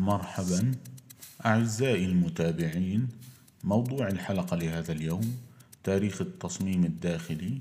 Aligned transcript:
مرحبا. 0.00 0.72
أعزائي 1.46 2.04
المتابعين 2.04 3.08
موضوع 3.64 4.08
الحلقة 4.08 4.56
لهذا 4.56 4.92
اليوم 4.92 5.36
تاريخ 5.84 6.20
التصميم 6.20 6.84
الداخلي 6.84 7.58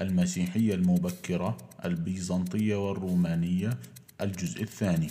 المسيحية 0.00 0.74
المبكرة 0.74 1.56
البيزنطية 1.84 2.88
والرومانية 2.88 3.78
الجزء 4.20 4.62
الثاني. 4.62 5.10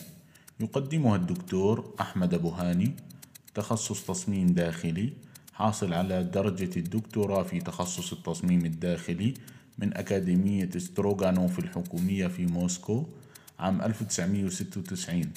يقدمها 0.59 1.15
الدكتور 1.15 1.93
أحمد 2.01 2.33
أبو 2.33 2.49
هاني 2.49 2.95
تخصص 3.55 4.03
تصميم 4.05 4.47
داخلي 4.47 5.13
حاصل 5.53 5.93
على 5.93 6.23
درجة 6.23 6.79
الدكتوراه 6.79 7.43
في 7.43 7.59
تخصص 7.59 8.13
التصميم 8.13 8.65
الداخلي 8.65 9.33
من 9.77 9.97
أكاديمية 9.97 10.69
ستروغانوف 10.77 11.59
الحكومية 11.59 12.27
في 12.27 12.45
موسكو 12.45 13.05
عام 13.59 13.81
1996 13.81 15.31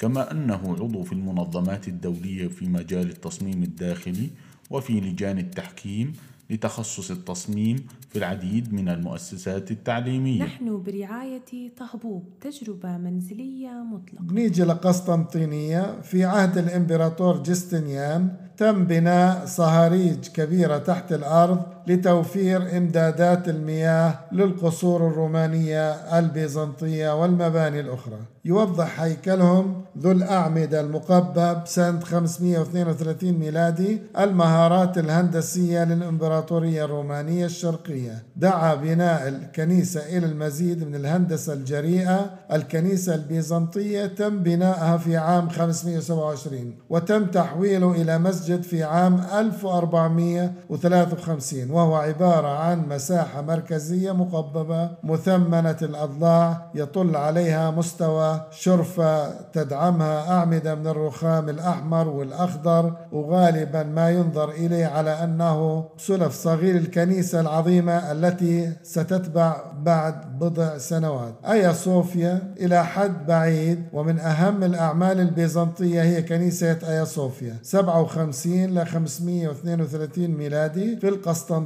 كما 0.00 0.30
أنه 0.30 0.76
عضو 0.80 1.02
في 1.02 1.12
المنظمات 1.12 1.88
الدولية 1.88 2.48
في 2.48 2.68
مجال 2.68 3.10
التصميم 3.10 3.62
الداخلي 3.62 4.30
وفي 4.70 5.00
لجان 5.00 5.38
التحكيم 5.38 6.12
لتخصص 6.50 7.10
التصميم 7.10 7.76
في 8.10 8.18
العديد 8.18 8.72
من 8.72 8.88
المؤسسات 8.88 9.70
التعليمية. 9.70 10.42
نحن 10.42 10.82
برعاية 10.82 11.70
طهبوب 11.76 12.24
تجربة 12.40 12.98
منزلية 12.98 13.68
مطلقة. 13.68 14.34
نيجي 14.34 14.62
لقسطنطينية. 14.62 16.00
في 16.00 16.24
عهد 16.24 16.58
الإمبراطور 16.58 17.42
جستنيان 17.42 18.36
تم 18.56 18.84
بناء 18.84 19.46
صهاريج 19.46 20.28
كبيرة 20.28 20.78
تحت 20.78 21.12
الأرض 21.12 21.62
لتوفير 21.86 22.76
إمدادات 22.76 23.48
المياه 23.48 24.14
للقصور 24.32 25.06
الرومانية 25.08 25.90
البيزنطية 26.18 27.20
والمباني 27.20 27.80
الأخرى. 27.80 28.18
يوضح 28.44 29.00
هيكلهم 29.00 29.82
ذو 29.98 30.10
الأعمدة 30.10 30.80
المقبب 30.80 31.60
سنة 31.64 32.00
532 32.00 33.32
ميلادي 33.32 33.98
المهارات 34.18 34.98
الهندسية 34.98 35.84
للإمبراطورية 35.84 36.84
الرومانية 36.84 37.46
الشرقية. 37.46 38.22
دعا 38.36 38.74
بناء 38.74 39.28
الكنيسة 39.28 40.00
إلى 40.00 40.26
المزيد 40.26 40.86
من 40.88 40.94
الهندسة 40.94 41.52
الجريئة. 41.52 42.30
الكنيسة 42.52 43.14
البيزنطية 43.14 44.06
تم 44.06 44.38
بنائها 44.42 44.96
في 44.96 45.16
عام 45.16 45.48
527 45.48 46.74
وتم 46.90 47.26
تحويله 47.26 47.92
إلى 47.92 48.18
مسجد 48.18 48.62
في 48.62 48.82
عام 48.82 49.20
1453 49.38 51.69
وهو 51.70 51.94
عبارة 51.94 52.48
عن 52.48 52.88
مساحة 52.88 53.42
مركزية 53.42 54.12
مقببة 54.12 54.90
مثمنة 55.02 55.76
الأضلاع 55.82 56.70
يطل 56.74 57.16
عليها 57.16 57.70
مستوى 57.70 58.40
شرفة 58.50 59.30
تدعمها 59.40 60.30
أعمدة 60.32 60.74
من 60.74 60.86
الرخام 60.86 61.48
الأحمر 61.48 62.08
والأخضر 62.08 62.92
وغالبا 63.12 63.82
ما 63.82 64.10
ينظر 64.10 64.50
إليه 64.50 64.86
على 64.86 65.10
أنه 65.24 65.84
سلف 65.96 66.32
صغير 66.34 66.76
الكنيسة 66.76 67.40
العظيمة 67.40 68.12
التي 68.12 68.72
ستتبع 68.82 69.56
بعد 69.82 70.38
بضع 70.38 70.78
سنوات. 70.78 71.34
أيا 71.48 71.72
صوفيا؟ 71.72 72.54
إلى 72.60 72.84
حد 72.84 73.26
بعيد. 73.26 73.84
ومن 73.92 74.18
أهم 74.18 74.64
الأعمال 74.64 75.20
البيزنطية 75.20 76.02
هي 76.02 76.22
كنيسة 76.22 76.78
أيا 76.88 77.04
صوفيا. 77.04 77.56
57 77.62 78.66
ل 78.78 78.86
532 78.86 80.28
ميلادي 80.28 80.96
في 80.96 81.08
القسطنطينية. 81.08 81.59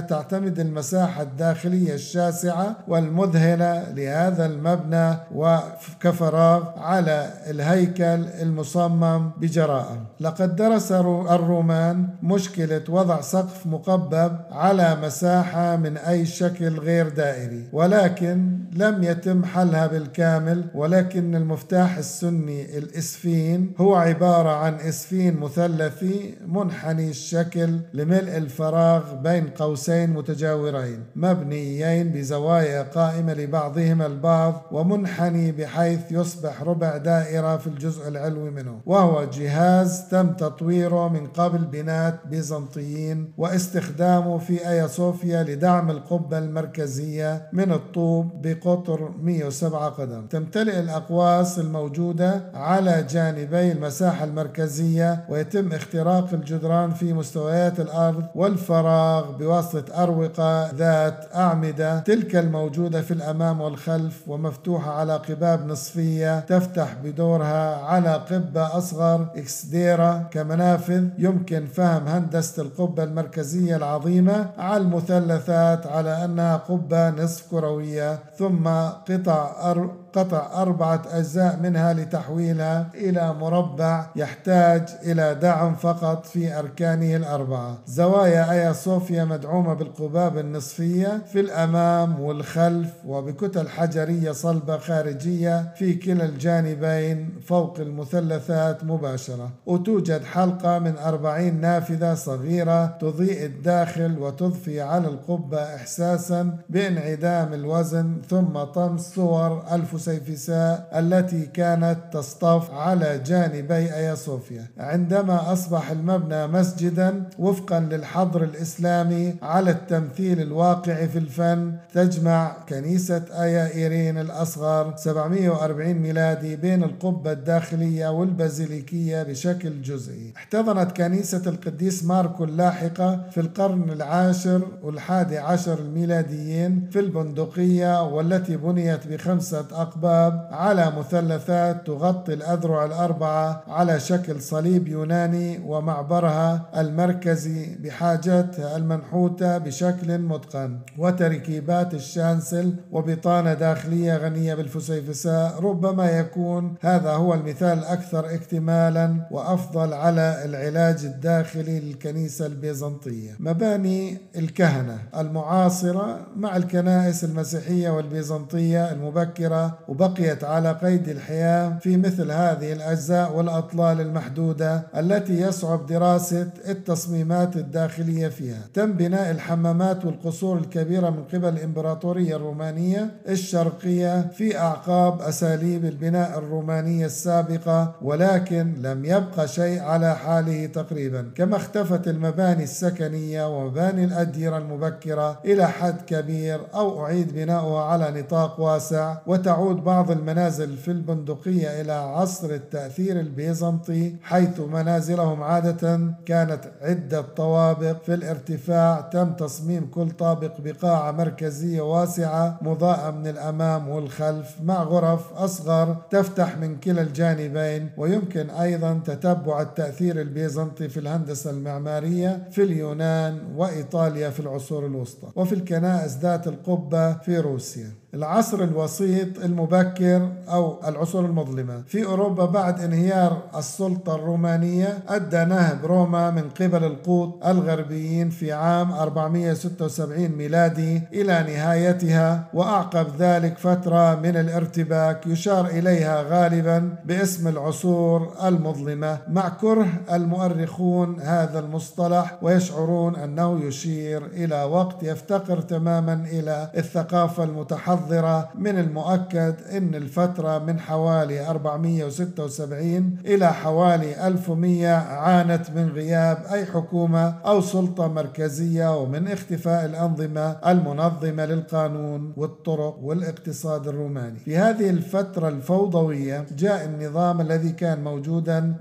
تعتمد 0.00 0.60
المساحة 0.60 1.22
الداخلية 1.22 1.94
الشاسعة 1.94 2.76
والمذهلة 2.88 3.92
لهذا 3.92 4.46
المبنى 4.46 5.16
وكفراغ 5.34 6.62
على 6.76 7.30
الهيكل 7.50 8.24
المصمم 8.42 9.30
بجراءة. 9.40 9.98
لقد 10.20 10.56
درس 10.56 10.92
الرومان 10.92 12.08
مشكلة 12.22 12.82
وضع 12.88 13.20
سقف 13.20 13.66
مقبب 13.66 14.36
على 14.50 14.96
مساحة 15.02 15.76
من 15.76 15.96
أي 15.96 16.26
شكل 16.26 16.78
غير 16.78 17.08
دائري 17.08 17.68
ولكن 17.72 18.58
لم 18.72 19.04
يتم 19.04 19.44
حلها 19.44 19.86
بالكامل 19.86 20.64
ولكن 20.74 21.34
المفتاح 21.34 21.96
السني 21.96 22.78
الإسفين 22.78 23.72
هو 23.78 23.94
عبارة 23.94 24.48
عن 24.48 24.74
إسفين 24.74 25.36
مثلثي 25.36 26.34
منحني 26.46 27.10
الشكل 27.10 27.78
لملء 27.94 28.36
الفراغ 28.36 29.14
بين 29.22 29.48
قوسين 29.50 30.10
متجاورين 30.10 31.04
مبنيين 31.16 32.12
بزوايا 32.12 32.82
قائمة 32.82 33.34
لبعضهما 33.34 34.06
البعض 34.06 34.62
ومنحني 34.72 35.52
بحيث 35.52 36.00
يصبح 36.10 36.62
ربع 36.62 36.96
دائرة 36.96 37.56
في 37.56 37.66
الجزء 37.66 38.08
العلوي 38.08 38.50
منه 38.50 38.80
وهو 38.86 39.24
جهاز 39.24 40.08
تم 40.10 40.32
تطويره 40.32 41.08
من 41.08 41.26
قبل 41.26 41.58
بنات 41.58 42.20
بيزنطيين 42.26 43.32
واستخدامه 43.38 44.38
في 44.38 44.68
آيا 44.68 44.86
صوفيا 44.86 45.42
لدعم 45.42 45.90
القبة 45.90 46.38
المركزية 46.38 47.48
من 47.52 47.72
الطوب 47.72 48.46
بقطر 48.46 49.10
107 49.22 49.88
قدم. 49.88 50.26
تمتلئ 50.26 50.78
الأقواس 50.80 51.58
الموجودة 51.58 52.42
على 52.54 53.06
جانبي 53.10 53.72
المساحة 53.72 54.24
المركزية 54.24 55.24
ويتم 55.28 55.72
اختراق 55.72 56.28
الجدران 56.32 56.90
في 56.90 57.12
مستويات 57.12 57.80
الأرض 57.80 58.24
والفراغ 58.34 59.07
بواسطة 59.38 60.02
أروقة 60.02 60.70
ذات 60.70 61.24
أعمدة 61.34 61.98
تلك 61.98 62.36
الموجودة 62.36 63.02
في 63.02 63.10
الأمام 63.10 63.60
والخلف 63.60 64.28
ومفتوحة 64.28 64.90
على 64.90 65.16
قباب 65.16 65.66
نصفية 65.66 66.40
تفتح 66.40 66.94
بدورها 67.04 67.76
على 67.76 68.14
قبة 68.30 68.78
أصغر 68.78 69.26
إكسديرا 69.36 70.28
كمنافذ 70.30 71.04
يمكن 71.18 71.66
فهم 71.66 72.08
هندسة 72.08 72.62
القبة 72.62 73.04
المركزية 73.04 73.76
العظيمة 73.76 74.50
على 74.58 74.82
المثلثات 74.82 75.86
على 75.86 76.24
أنها 76.24 76.56
قبة 76.56 77.10
نصف 77.10 77.50
كروية 77.50 78.18
ثم 78.38 78.68
قطع 79.08 79.70
قطع 80.12 80.62
أربعة 80.62 81.02
أجزاء 81.10 81.58
منها 81.62 81.92
لتحويلها 81.92 82.86
إلى 82.94 83.34
مربع 83.34 84.06
يحتاج 84.16 84.88
إلى 85.02 85.34
دعم 85.34 85.74
فقط 85.74 86.26
في 86.26 86.58
أركانه 86.58 87.16
الأربعة. 87.16 87.78
زوايا 87.86 88.52
آيا 88.52 88.72
صوفيا 88.72 89.24
مدعومة 89.24 89.74
بالقباب 89.74 90.38
النصفية 90.38 91.22
في 91.32 91.40
الأمام 91.40 92.20
والخلف 92.20 92.90
وبكتل 93.06 93.68
حجرية 93.68 94.32
صلبة 94.32 94.78
خارجية 94.78 95.74
في 95.76 95.94
كلا 95.94 96.24
الجانبين 96.24 97.30
فوق 97.46 97.80
المثلثات 97.80 98.84
مباشرة. 98.84 99.50
وتوجد 99.66 100.24
حلقة 100.24 100.78
من 100.78 100.98
أربعين 100.98 101.60
نافذة 101.60 102.14
صغيرة 102.14 102.86
تضيء 102.86 103.44
الداخل 103.46 104.18
وتضفي 104.18 104.80
على 104.80 105.08
القبة 105.08 105.74
إحساسا 105.74 106.56
بانعدام 106.68 107.54
الوزن 107.54 108.22
ثم 108.30 108.62
طمس 108.64 109.14
صور 109.14 109.64
ألف 109.72 109.97
سيفساء 109.98 110.88
التي 110.98 111.46
كانت 111.46 111.98
تصطف 112.12 112.70
على 112.70 113.18
جانبي 113.26 113.74
أيا 113.94 114.14
صوفيا. 114.14 114.64
عندما 114.78 115.52
أصبح 115.52 115.90
المبنى 115.90 116.46
مسجدا 116.46 117.22
وفقا 117.38 117.80
للحظر 117.80 118.42
الإسلامي 118.44 119.34
على 119.42 119.70
التمثيل 119.70 120.40
الواقعي 120.40 121.08
في 121.08 121.18
الفن 121.18 121.72
تجمع 121.94 122.56
كنيسة 122.68 123.22
آيا 123.32 123.74
إيرين 123.74 124.18
الأصغر 124.18 124.96
740 124.96 125.92
ميلادي 125.94 126.56
بين 126.56 126.82
القبة 126.82 127.32
الداخلية 127.32 128.08
والبازيليكيه 128.08 129.22
بشكل 129.22 129.82
جزئي. 129.82 130.32
احتضنت 130.36 130.92
كنيسة 130.96 131.42
القديس 131.46 132.04
ماركو 132.04 132.44
اللاحقة 132.44 133.20
في 133.30 133.40
القرن 133.40 133.90
العاشر 133.90 134.62
والحادي 134.82 135.38
عشر 135.38 135.78
الميلاديين 135.78 136.88
في 136.90 137.00
البندقية 137.00 138.02
والتي 138.02 138.56
بنيت 138.56 139.06
بخمسة 139.06 139.66
أقباب 139.88 140.48
على 140.52 140.92
مثلثات 140.98 141.86
تغطي 141.86 142.34
الأذرع 142.34 142.84
الأربعة 142.84 143.62
على 143.68 144.00
شكل 144.00 144.40
صليب 144.40 144.88
يوناني 144.88 145.60
ومعبرها 145.66 146.62
المركزي 146.76 147.76
بحاجتها 147.76 148.76
المنحوتة 148.76 149.58
بشكل 149.58 150.18
متقن 150.18 150.78
وتركيبات 150.98 151.94
الشانسل 151.94 152.74
وبطانة 152.92 153.54
داخلية 153.54 154.16
غنية 154.16 154.54
بالفسيفساء 154.54 155.60
ربما 155.62 156.10
يكون 156.10 156.74
هذا 156.80 157.10
هو 157.10 157.34
المثال 157.34 157.78
الأكثر 157.78 158.34
اكتمالا 158.34 159.26
وأفضل 159.30 159.92
على 159.92 160.42
العلاج 160.44 161.04
الداخلي 161.04 161.80
للكنيسة 161.80 162.46
البيزنطية. 162.46 163.36
مباني 163.40 164.18
الكهنة 164.36 164.98
المعاصرة 165.18 166.26
مع 166.36 166.56
الكنائس 166.56 167.24
المسيحية 167.24 167.90
والبيزنطية 167.90 168.92
المبكرة 168.92 169.77
وبقيت 169.88 170.44
على 170.44 170.72
قيد 170.72 171.08
الحياة 171.08 171.78
في 171.80 171.96
مثل 171.96 172.30
هذه 172.30 172.72
الأجزاء 172.72 173.36
والأطلال 173.36 174.00
المحدودة 174.00 174.82
التي 174.96 175.40
يصعب 175.40 175.86
دراسة 175.86 176.46
التصميمات 176.68 177.56
الداخلية 177.56 178.28
فيها. 178.28 178.60
تم 178.74 178.92
بناء 178.92 179.30
الحمامات 179.30 180.04
والقصور 180.04 180.58
الكبيرة 180.58 181.10
من 181.10 181.24
قبل 181.24 181.48
الإمبراطورية 181.48 182.36
الرومانية 182.36 183.10
الشرقية 183.28 184.28
في 184.36 184.58
أعقاب 184.58 185.22
أساليب 185.22 185.84
البناء 185.84 186.38
الرومانية 186.38 187.06
السابقة 187.06 187.94
ولكن 188.02 188.74
لم 188.82 189.04
يبقى 189.04 189.48
شيء 189.48 189.80
على 189.82 190.14
حاله 190.16 190.66
تقريبا 190.66 191.30
كما 191.34 191.56
اختفت 191.56 192.08
المباني 192.08 192.62
السكنية 192.62 193.48
ومباني 193.58 194.04
الأديرة 194.04 194.58
المبكرة 194.58 195.38
إلى 195.44 195.68
حد 195.68 196.00
كبير 196.06 196.60
أو 196.74 197.04
أعيد 197.04 197.34
بناؤها 197.34 197.84
على 197.84 198.20
نطاق 198.20 198.60
واسع 198.60 199.16
وتعود 199.26 199.77
بعض 199.80 200.10
المنازل 200.10 200.76
في 200.76 200.90
البندقية 200.90 201.80
إلى 201.80 201.92
عصر 201.92 202.50
التأثير 202.50 203.20
البيزنطي 203.20 204.14
حيث 204.22 204.60
منازلهم 204.60 205.42
عادة 205.42 206.00
كانت 206.26 206.60
عدة 206.82 207.20
طوابق. 207.20 208.02
في 208.02 208.14
الارتفاع 208.14 209.00
تم 209.00 209.32
تصميم 209.32 209.86
كل 209.86 210.10
طابق 210.10 210.60
بقاعة 210.60 211.10
مركزية 211.10 211.80
واسعة 211.80 212.58
مضاءة 212.62 213.10
من 213.10 213.26
الأمام 213.26 213.88
والخلف 213.88 214.56
مع 214.62 214.82
غرف 214.82 215.32
أصغر 215.32 215.96
تفتح 216.10 216.58
من 216.58 216.80
كلا 216.80 217.02
الجانبين. 217.02 217.90
ويمكن 217.96 218.50
أيضا 218.50 219.00
تتبع 219.04 219.62
التأثير 219.62 220.20
البيزنطي 220.20 220.88
في 220.88 221.00
الهندسة 221.00 221.50
المعمارية 221.50 222.48
في 222.50 222.62
اليونان 222.62 223.38
وإيطاليا 223.56 224.30
في 224.30 224.40
العصور 224.40 224.86
الوسطى. 224.86 225.28
وفي 225.36 225.54
الكنائس 225.54 226.18
ذات 226.18 226.46
القبة 226.46 227.12
في 227.12 227.38
روسيا. 227.38 227.97
العصر 228.14 228.62
الوسيط 228.62 229.38
المبكر 229.44 230.28
أو 230.48 230.88
العصور 230.88 231.24
المظلمة. 231.24 231.82
في 231.86 232.04
أوروبا 232.04 232.44
بعد 232.44 232.80
انهيار 232.80 233.42
السلطة 233.56 234.14
الرومانية 234.14 234.98
أدى 235.08 235.44
نهب 235.44 235.86
روما 235.86 236.30
من 236.30 236.50
قبل 236.60 236.84
القوط 236.84 237.46
الغربيين 237.46 238.30
في 238.30 238.52
عام 238.52 238.92
476 238.92 240.28
ميلادي 240.28 241.02
إلى 241.12 241.44
نهايتها 241.48 242.44
وأعقب 242.54 243.06
ذلك 243.18 243.58
فترة 243.58 244.14
من 244.14 244.36
الارتباك 244.36 245.26
يشار 245.26 245.66
إليها 245.66 246.22
غالبا 246.22 246.94
باسم 247.04 247.48
العصور 247.48 248.32
المظلمة. 248.44 249.18
مع 249.28 249.48
كره 249.48 249.88
المؤرخون 250.12 251.20
هذا 251.20 251.58
المصطلح 251.58 252.38
ويشعرون 252.42 253.16
أنه 253.16 253.60
يشير 253.64 254.26
إلى 254.26 254.62
وقت 254.64 255.02
يفتقر 255.02 255.60
تماما 255.60 256.26
إلى 256.32 256.70
الثقافة 256.76 257.44
المتحضرة 257.44 257.97
المحضرة 257.98 258.48
من 258.54 258.78
المؤكد 258.78 259.54
أن 259.72 259.94
الفترة 259.94 260.58
من 260.58 260.80
حوالي 260.80 261.50
476 261.50 263.16
إلى 263.26 263.52
حوالي 263.52 264.26
1100 264.26 264.88
عانت 264.88 265.70
من 265.76 265.88
غياب 265.88 266.44
أي 266.52 266.64
حكومة 266.66 267.34
أو 267.46 267.60
سلطة 267.60 268.08
مركزية 268.08 268.98
ومن 269.02 269.28
اختفاء 269.28 269.84
الأنظمة 269.84 270.56
المنظمة 270.66 271.46
للقانون 271.46 272.32
والطرق 272.36 272.98
والاقتصاد 273.02 273.88
الروماني. 273.88 274.38
في 274.38 274.56
هذه 274.56 274.90
الفترة 274.90 275.48
الفوضوية 275.48 276.44
جاء 276.58 276.84
النظام 276.84 277.40
الذي 277.40 277.72
كان 277.72 278.04
موجودا 278.04 278.74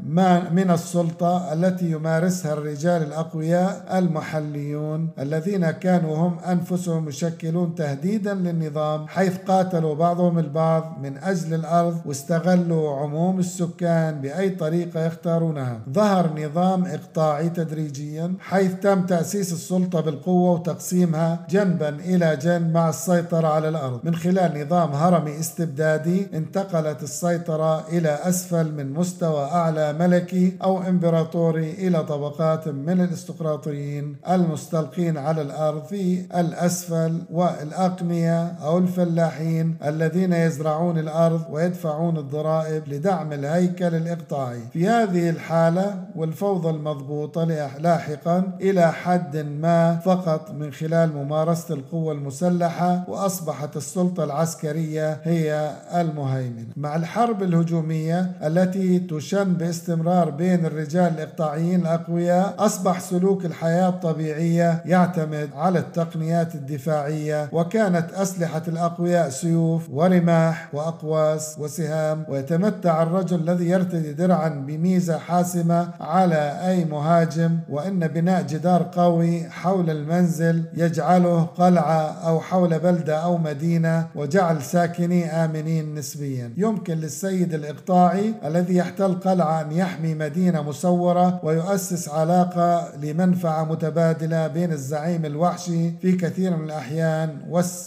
من 0.52 0.72
السلطة 0.72 1.54
التي 1.54 1.92
يمارسها 1.92 2.54
الرجال 2.54 3.04
الأقوياء 3.04 3.98
المحليون 3.98 5.10
الذين 5.20 5.72
كانوا 5.72 6.16
هم 6.16 6.40
أنفسهم 6.40 7.08
يشكلون 7.08 7.76
تهديدا 7.76 8.34
للنظام 8.34 9.07
حيث 9.08 9.38
قاتلوا 9.38 9.96
بعضهم 9.96 10.40
البعض 10.40 10.98
من 11.02 11.18
أجل 11.18 11.54
الأرض 11.54 11.98
واستغلوا 12.06 12.98
عموم 13.00 13.40
السكان 13.40 14.22
بأي 14.22 14.50
طريقة 14.50 15.06
يختارونها. 15.06 15.80
ظهر 15.90 16.30
نظام 16.40 16.86
إقطاعي 16.86 17.50
تدريجيا 17.50 18.34
حيث 18.40 18.74
تم 18.74 19.06
تأسيس 19.06 19.54
السلطة 19.54 20.02
بالقوة 20.02 20.52
وتقسيمها 20.52 21.48
جنبا 21.50 21.90
إلى 21.90 22.38
جنب 22.42 22.74
مع 22.74 22.90
السيطرة 22.90 23.48
على 23.48 23.70
الأرض. 23.70 24.00
من 24.04 24.16
خلال 24.16 24.66
نظام 24.66 24.92
هرمي 24.92 25.40
استبدادي 25.40 26.28
انتقلت 26.34 27.04
السيطرة 27.04 27.88
إلى 27.88 28.10
أسفل 28.10 28.72
من 28.72 28.94
مستوى 28.94 29.46
أعلى 29.46 29.94
ملكي 29.94 30.58
أو 30.64 30.82
إمبراطوري 30.82 31.72
إلى 31.72 32.04
طبقات 32.04 32.68
من 32.68 33.02
الأستقراطيين 33.02 34.16
المستلقين 34.30 35.18
على 35.18 35.42
الأرض 35.42 35.84
في 35.84 36.26
الأسفل 36.40 37.22
والأقنية 37.32 38.46
أو 38.46 38.78
الف 38.78 38.97
الفلاحين 39.00 39.76
الذين 39.86 40.34
يزرعون 40.34 40.98
الأرض 40.98 41.42
ويدفعون 41.50 42.18
الضرائب 42.18 42.84
لدعم 42.88 43.34
الهيكل 43.34 43.96
الإقطاعي. 43.96 44.60
في 44.74 44.88
هذه 44.88 45.30
الحالة 45.30 46.04
والفوضى 46.16 46.70
المضبوطة 46.70 47.44
لاحقا 47.80 48.44
إلى 48.62 48.92
حد 48.92 49.38
ما 49.38 49.96
فقط 50.06 50.52
من 50.52 50.72
خلال 50.72 51.16
ممارسة 51.16 51.76
القوة 51.76 52.14
المسلحة 52.14 53.04
وأصبحت 53.08 53.78
السلطة 53.78 54.24
العسكرية 54.24 55.20
هي 55.24 55.72
المهيمنة. 55.96 56.68
مع 56.78 56.96
الحرب 56.96 57.44
الهجومية 57.44 58.32
التي 58.44 59.00
تشن 59.00 59.54
باستمرار 59.54 60.30
بين 60.30 60.66
الرجال 60.66 61.14
الإقطاعيين 61.14 61.82
الأقوياء 61.82 62.56
أصبح 62.60 63.00
سلوك 63.00 63.46
الحياة 63.46 63.90
الطبيعية 63.90 64.82
يعتمد 64.86 65.50
على 65.56 65.80
التقنيات 65.80 66.56
الدفاعية 66.56 67.50
وكانت 67.52 68.14
أسلحة 68.14 68.62
الأقوياء 68.68 68.87
الأقوياء 68.88 69.30
سيوف 69.30 69.90
ورماح 69.92 70.70
وأقواس 70.74 71.60
وسهام 71.60 72.26
ويتمتع 72.30 73.04
الرجل 73.04 73.40
الذي 73.50 73.70
يرتدي 73.70 74.14
درعا 74.14 74.50
بميزة 74.50 75.18
حاسمة 75.18 75.90
على 76.00 76.60
أي 76.68 76.86
مهاجم 76.86 77.60
وإن 77.70 78.08
بناء 78.08 78.42
جدار 78.42 78.90
قوي 78.94 79.50
حول 79.50 79.90
المنزل 79.90 80.64
يجعله 80.74 81.44
قلعة 81.44 82.02
أو 82.28 82.40
حول 82.40 82.80
بلدة 82.80 83.18
أو 83.18 83.38
مدينة 83.38 84.08
وجعل 84.16 84.62
ساكني 84.62 85.26
آمنين 85.46 85.96
نسبيا. 85.96 86.54
يمكن 86.58 86.94
للسيد 86.94 87.54
الإقطاعي 87.54 88.34
الذي 88.46 88.76
يحتل 88.76 89.14
قلعة 89.14 89.62
أن 89.62 89.72
يحمي 89.72 90.14
مدينة 90.16 90.62
مسورة 90.62 91.40
ويؤسس 91.44 92.10
علاقة 92.10 92.96
لمنفعة 93.02 93.64
متبادلة 93.64 94.48
بين 94.48 94.72
الزعيم 94.72 95.26
الوحشي 95.26 95.92
في 96.02 96.12
كثير 96.12 96.56
من 96.56 96.66
الأحيان 96.66 97.30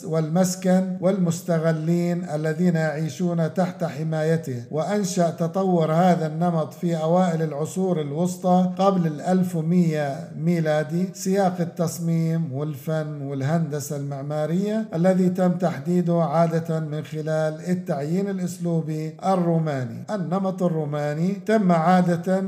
والمسكن 0.04 0.89
والمستغلين 1.00 2.24
الذين 2.34 2.74
يعيشون 2.74 3.54
تحت 3.54 3.84
حمايته. 3.84 4.62
وأنشأ 4.70 5.30
تطور 5.30 5.92
هذا 5.92 6.26
النمط 6.26 6.72
في 6.72 6.96
أوائل 6.96 7.42
العصور 7.42 8.00
الوسطى 8.00 8.70
قبل 8.78 9.06
الألف 9.06 9.56
ومية 9.56 10.28
ميلادي. 10.36 11.08
سياق 11.14 11.56
التصميم 11.60 12.52
والفن 12.52 13.22
والهندسة 13.22 13.96
المعمارية 13.96 14.88
الذي 14.94 15.28
تم 15.28 15.52
تحديده 15.52 16.22
عادة 16.22 16.80
من 16.80 17.04
خلال 17.04 17.60
التعيين 17.68 18.28
الأسلوبي 18.28 19.16
الروماني. 19.24 20.02
النمط 20.10 20.62
الروماني 20.62 21.32
تم 21.46 21.72
عادة 21.72 22.42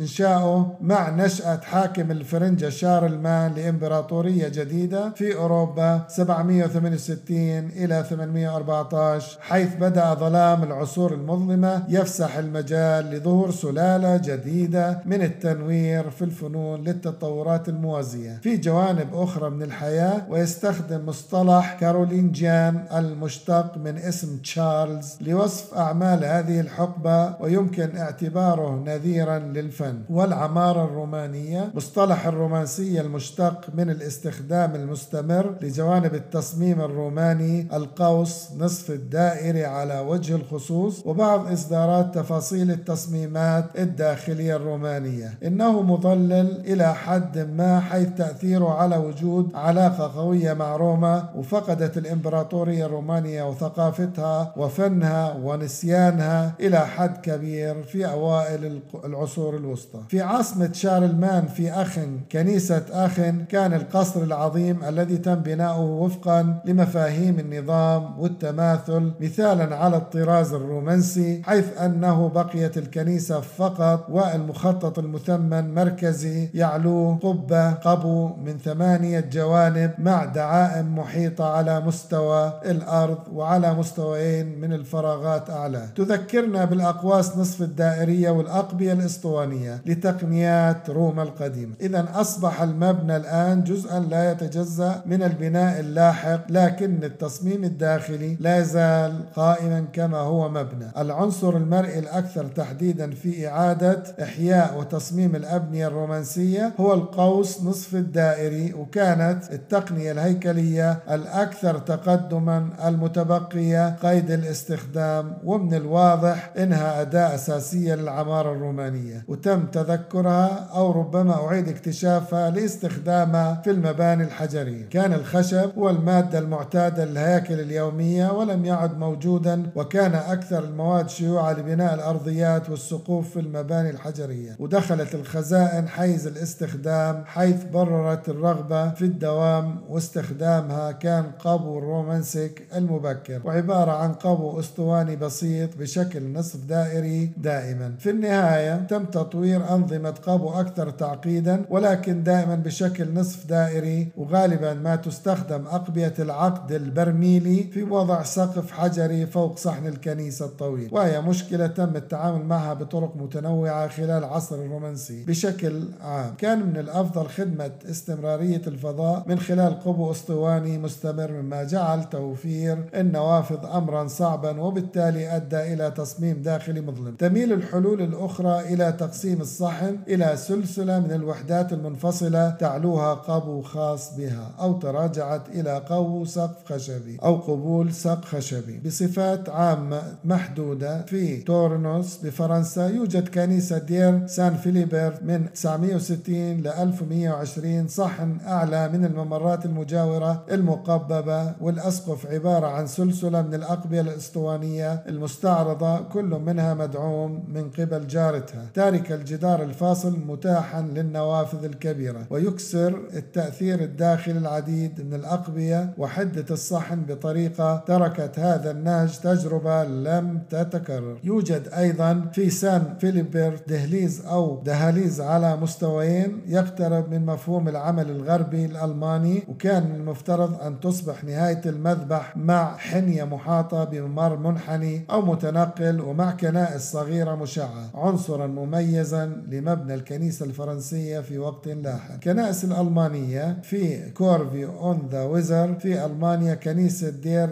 إنشاؤه 0.00 0.76
مع 0.80 1.10
نشأة 1.10 1.60
حاكم 1.60 2.10
الفرنجة 2.10 2.68
شارلمان 2.68 3.54
لإمبراطورية 3.54 4.48
جديدة 4.48 5.10
في 5.10 5.36
أوروبا 5.36 6.04
768 6.08 7.70
إلى 7.84 8.04
814 8.10 9.38
حيث 9.40 9.74
بدأ 9.74 10.14
ظلام 10.14 10.62
العصور 10.62 11.14
المظلمة 11.14 11.82
يفسح 11.88 12.36
المجال 12.36 13.10
لظهور 13.10 13.50
سلالة 13.50 14.16
جديدة 14.16 15.00
من 15.06 15.22
التنوير 15.22 16.10
في 16.10 16.24
الفنون 16.24 16.84
للتطورات 16.84 17.68
الموازية. 17.68 18.40
في 18.42 18.56
جوانب 18.56 19.08
أخرى 19.14 19.50
من 19.50 19.62
الحياة 19.62 20.22
ويستخدم 20.30 21.06
مصطلح 21.06 21.76
كارولينجيان 21.80 22.84
المشتق 22.96 23.76
من 23.76 23.98
اسم 23.98 24.36
تشارلز 24.36 25.16
لوصف 25.20 25.74
أعمال 25.74 26.24
هذه 26.24 26.60
الحقبة 26.60 27.36
ويمكن 27.40 27.96
اعتباره 27.96 28.82
نذيرا 28.86 29.38
للفن. 29.38 29.98
والعمارة 30.10 30.84
الرومانية 30.84 31.70
مصطلح 31.74 32.26
الرومانسية 32.26 33.00
المشتق 33.00 33.64
من 33.74 33.90
الاستخدام 33.90 34.74
المستمر 34.74 35.54
لجوانب 35.62 36.14
التصميم 36.14 36.80
الروماني 36.80 37.68
القوس 37.72 38.48
نصف 38.58 38.90
الدائري 38.90 39.64
على 39.64 39.98
وجه 40.00 40.36
الخصوص 40.36 41.06
وبعض 41.06 41.52
إصدارات 41.52 42.14
تفاصيل 42.14 42.70
التصميمات 42.70 43.64
الداخلية 43.78 44.56
الرومانية. 44.56 45.38
إنه 45.44 45.82
مضلل 45.82 46.62
إلى 46.66 46.94
حد 46.94 47.38
ما 47.38 47.80
حيث 47.80 48.08
تأثيره 48.08 48.70
على 48.70 48.96
وجود 48.96 49.50
علاقة 49.54 50.20
قوية 50.20 50.52
مع 50.52 50.76
روما 50.76 51.28
وفقدت 51.36 51.98
الإمبراطورية 51.98 52.86
الرومانية 52.86 53.42
وثقافتها 53.48 54.54
وفنها 54.56 55.32
ونسيانها 55.42 56.52
إلى 56.60 56.78
حد 56.78 57.16
كبير 57.16 57.82
في 57.82 58.06
أوائل 58.06 58.80
العصور 59.04 59.56
الوسطى. 59.56 59.98
في 60.08 60.20
عاصمة 60.20 60.72
شارلمان 60.72 61.46
في 61.46 61.70
أخن 61.72 62.20
كنيسة 62.32 62.82
أخن 62.90 63.44
كان 63.48 63.74
القصر 63.74 64.22
العظيم 64.22 64.84
الذي 64.84 65.16
تم 65.16 65.34
بناؤه 65.34 65.80
وفقا 65.80 66.60
لمفاهيم 66.64 67.38
النظام 67.38 67.59
النظام 67.60 68.20
والتماثل 68.20 69.12
مثالا 69.20 69.76
على 69.76 69.96
الطراز 69.96 70.52
الرومانسي 70.52 71.42
حيث 71.44 71.78
أنه 71.78 72.28
بقيت 72.28 72.78
الكنيسة 72.78 73.40
فقط 73.40 74.06
والمخطط 74.10 74.98
المثمن 74.98 75.74
مركزي 75.74 76.48
يعلوه 76.54 77.18
قبة 77.22 77.70
قبو 77.70 78.28
من 78.44 78.58
ثمانية 78.58 79.20
جوانب 79.20 79.90
مع 79.98 80.24
دعائم 80.24 80.98
محيطة 80.98 81.44
على 81.44 81.80
مستوى 81.80 82.60
الأرض 82.64 83.18
وعلى 83.32 83.74
مستويين 83.74 84.60
من 84.60 84.72
الفراغات 84.72 85.50
أعلى. 85.50 85.88
تذكرنا 85.96 86.64
بالأقواس 86.64 87.36
نصف 87.36 87.62
الدائرية 87.62 88.30
والأقبية 88.30 88.92
الإسطوانية 88.92 89.82
لتقنيات 89.86 90.90
روما 90.90 91.22
القديمة. 91.22 91.72
إذا 91.80 92.08
أصبح 92.14 92.62
المبنى 92.62 93.16
الآن 93.16 93.64
جزءا 93.64 94.00
لا 94.00 94.32
يتجزأ 94.32 95.02
من 95.06 95.22
البناء 95.22 95.80
اللاحق 95.80 96.40
لكن 96.50 97.04
التصميم 97.04 97.49
الداخلي 97.56 98.36
لا 98.40 98.58
يزال 98.58 99.24
قائما 99.36 99.84
كما 99.92 100.18
هو 100.18 100.48
مبنى. 100.48 100.86
العنصر 100.98 101.56
المرئي 101.56 101.98
الأكثر 101.98 102.44
تحديدا 102.44 103.10
في 103.10 103.48
إعادة 103.48 104.02
إحياء 104.22 104.78
وتصميم 104.78 105.36
الأبنية 105.36 105.86
الرومانسية 105.86 106.72
هو 106.80 106.94
القوس 106.94 107.62
نصف 107.64 107.94
الدائري 107.94 108.72
وكانت 108.74 109.52
التقنية 109.52 110.12
الهيكلية 110.12 110.98
الأكثر 111.10 111.78
تقدما 111.78 112.68
المتبقية 112.84 113.96
قيد 113.96 114.30
الاستخدام 114.30 115.36
ومن 115.44 115.74
الواضح 115.74 116.50
إنها 116.58 117.00
أداة 117.00 117.34
أساسية 117.34 117.94
للعمارة 117.94 118.52
الرومانية. 118.52 119.24
وتم 119.28 119.66
تذكرها 119.66 120.68
أو 120.74 120.92
ربما 120.92 121.46
أعيد 121.46 121.68
اكتشافها 121.68 122.50
لاستخدامها 122.50 123.60
في 123.64 123.70
المباني 123.70 124.24
الحجرية. 124.24 124.88
كان 124.90 125.12
الخشب 125.12 125.70
هو 125.78 125.90
المادة 125.90 126.38
المعتادة 126.38 127.02
للهياكل 127.30 127.60
اليومية 127.60 128.32
ولم 128.32 128.64
يعد 128.64 128.98
موجودا 128.98 129.70
وكان 129.76 130.14
أكثر 130.14 130.64
المواد 130.64 131.08
شيوعا 131.08 131.52
لبناء 131.52 131.94
الأرضيات 131.94 132.70
والسقوف 132.70 133.30
في 133.30 133.40
المباني 133.40 133.90
الحجرية. 133.90 134.56
ودخلت 134.58 135.14
الخزائن 135.14 135.88
حيز 135.88 136.26
الاستخدام 136.26 137.24
حيث 137.26 137.64
بررت 137.64 138.28
الرغبة 138.28 138.90
في 138.90 139.02
الدوام 139.02 139.80
واستخدامها 139.88 140.92
كان 140.92 141.24
قبو 141.38 141.78
الرومانسيك 141.78 142.66
المبكر. 142.76 143.40
وعبارة 143.44 143.90
عن 143.92 144.12
قبو 144.12 144.60
أسطواني 144.60 145.16
بسيط 145.16 145.76
بشكل 145.76 146.32
نصف 146.32 146.64
دائري 146.64 147.30
دائما. 147.36 147.94
في 147.98 148.10
النهاية 148.10 148.76
تم 148.76 149.04
تطوير 149.04 149.74
أنظمة 149.74 150.10
قبو 150.10 150.50
أكثر 150.50 150.90
تعقيدا 150.90 151.64
ولكن 151.70 152.22
دائما 152.22 152.54
بشكل 152.54 153.14
نصف 153.14 153.46
دائري 153.46 154.08
وغالبا 154.16 154.74
ما 154.74 154.96
تستخدم 154.96 155.66
أقبية 155.66 156.14
العقد 156.18 156.72
البرميلي 157.20 157.62
في 157.62 157.82
وضع 157.82 158.22
سقف 158.22 158.70
حجري 158.70 159.26
فوق 159.26 159.56
صحن 159.58 159.86
الكنيسة 159.86 160.44
الطويل. 160.46 160.88
وهي 160.92 161.20
مشكلة 161.20 161.66
تم 161.66 161.96
التعامل 161.96 162.44
معها 162.44 162.74
بطرق 162.74 163.16
متنوعة 163.16 163.88
خلال 163.88 164.24
عصر 164.24 164.56
الرومانسي. 164.56 165.24
بشكل 165.24 165.84
عام 166.00 166.34
كان 166.38 166.66
من 166.66 166.76
الأفضل 166.76 167.26
خدمة 167.26 167.70
استمرارية 167.90 168.62
الفضاء 168.66 169.24
من 169.26 169.38
خلال 169.38 169.80
قبو 169.80 170.10
أسطواني 170.10 170.78
مستمر 170.78 171.32
مما 171.32 171.64
جعل 171.64 172.04
توفير 172.04 172.84
النوافذ 172.94 173.66
أمرا 173.74 174.06
صعبا 174.06 174.60
وبالتالي 174.60 175.36
أدى 175.36 175.74
إلى 175.74 175.90
تصميم 175.90 176.42
داخلي 176.42 176.80
مظلم. 176.80 177.14
تميل 177.14 177.52
الحلول 177.52 178.02
الأخرى 178.02 178.60
إلى 178.60 178.92
تقسيم 178.92 179.40
الصحن 179.40 179.98
إلى 180.08 180.36
سلسلة 180.36 180.98
من 180.98 181.12
الوحدات 181.12 181.72
المنفصلة 181.72 182.50
تعلوها 182.50 183.14
قبو 183.14 183.62
خاص 183.62 184.16
بها 184.16 184.50
أو 184.60 184.72
تراجعت 184.72 185.48
إلى 185.48 185.82
قبو 185.88 186.24
سقف 186.24 186.72
خشبي. 186.72 187.09
أو 187.22 187.36
قبول 187.36 187.92
سقف 187.92 188.36
خشبي. 188.36 188.78
بصفات 188.78 189.48
عامة 189.48 190.02
محدودة 190.24 191.02
في 191.02 191.36
تورنوس 191.42 192.16
بفرنسا 192.16 192.86
يوجد 192.86 193.28
كنيسة 193.28 193.78
دير 193.78 194.26
سان 194.26 194.56
فيليبرت 194.56 195.22
من 195.22 195.52
960 195.52 196.60
ل 196.60 196.68
1120 196.68 197.88
صحن 197.88 198.38
أعلى 198.46 198.88
من 198.88 199.04
الممرات 199.04 199.64
المجاورة 199.66 200.44
المقببة 200.50 201.52
والأسقف 201.60 202.26
عبارة 202.26 202.66
عن 202.66 202.86
سلسلة 202.86 203.42
من 203.42 203.54
الأقبية 203.54 204.00
الأسطوانية 204.00 204.92
المستعرضة 205.08 205.98
كل 205.98 206.24
منها 206.24 206.74
مدعوم 206.74 207.44
من 207.48 207.70
قبل 207.70 208.06
جارتها. 208.06 208.66
تارك 208.74 209.12
الجدار 209.12 209.62
الفاصل 209.62 210.18
متاحا 210.26 210.82
للنوافذ 210.82 211.64
الكبيرة 211.64 212.26
ويكسر 212.30 213.00
التأثير 213.14 213.80
الداخلي 213.80 214.38
العديد 214.38 215.00
من 215.00 215.14
الأقبية 215.14 215.94
وحدة 215.98 216.44
الصحن 216.50 216.99
بطريقة 217.08 217.76
تركت 217.86 218.38
هذا 218.38 218.70
النهج 218.70 219.18
تجربة 219.18 219.84
لم 219.84 220.40
تتكرر. 220.50 221.18
يوجد 221.24 221.68
أيضا 221.68 222.30
في 222.32 222.50
سان 222.50 222.96
فيليبرت 223.00 223.68
دهليز 223.68 224.26
أو 224.26 224.62
دهاليز 224.64 225.20
على 225.20 225.56
مستويين 225.56 226.40
يقترب 226.46 227.10
من 227.10 227.26
مفهوم 227.26 227.68
العمل 227.68 228.10
الغربي 228.10 228.64
الألماني 228.64 229.42
وكان 229.48 229.82
من 229.86 229.94
المفترض 229.94 230.62
أن 230.62 230.80
تصبح 230.80 231.24
نهاية 231.24 231.60
المذبح 231.66 232.36
مع 232.36 232.76
حنية 232.76 233.24
محاطة 233.24 233.84
بممر 233.84 234.36
منحني 234.36 235.04
أو 235.10 235.22
متنقل 235.22 236.00
ومع 236.00 236.30
كنائس 236.30 236.82
صغيرة 236.92 237.34
مشعة 237.34 237.90
عنصرا 237.94 238.46
مميزا 238.46 239.26
لمبنى 239.48 239.94
الكنيسة 239.94 240.46
الفرنسية 240.46 241.20
في 241.20 241.38
وقت 241.38 241.68
لاحق. 241.68 242.16
كنائس 242.22 242.64
الألمانية 242.64 243.58
في 243.62 244.10
كورفي 244.10 244.64
on 244.64 245.08
the 245.12 245.22
ويزر 245.22 245.74
في 245.74 246.04
ألمانيا 246.04 246.54
كنيسة 246.54 246.89
دير 246.98 247.48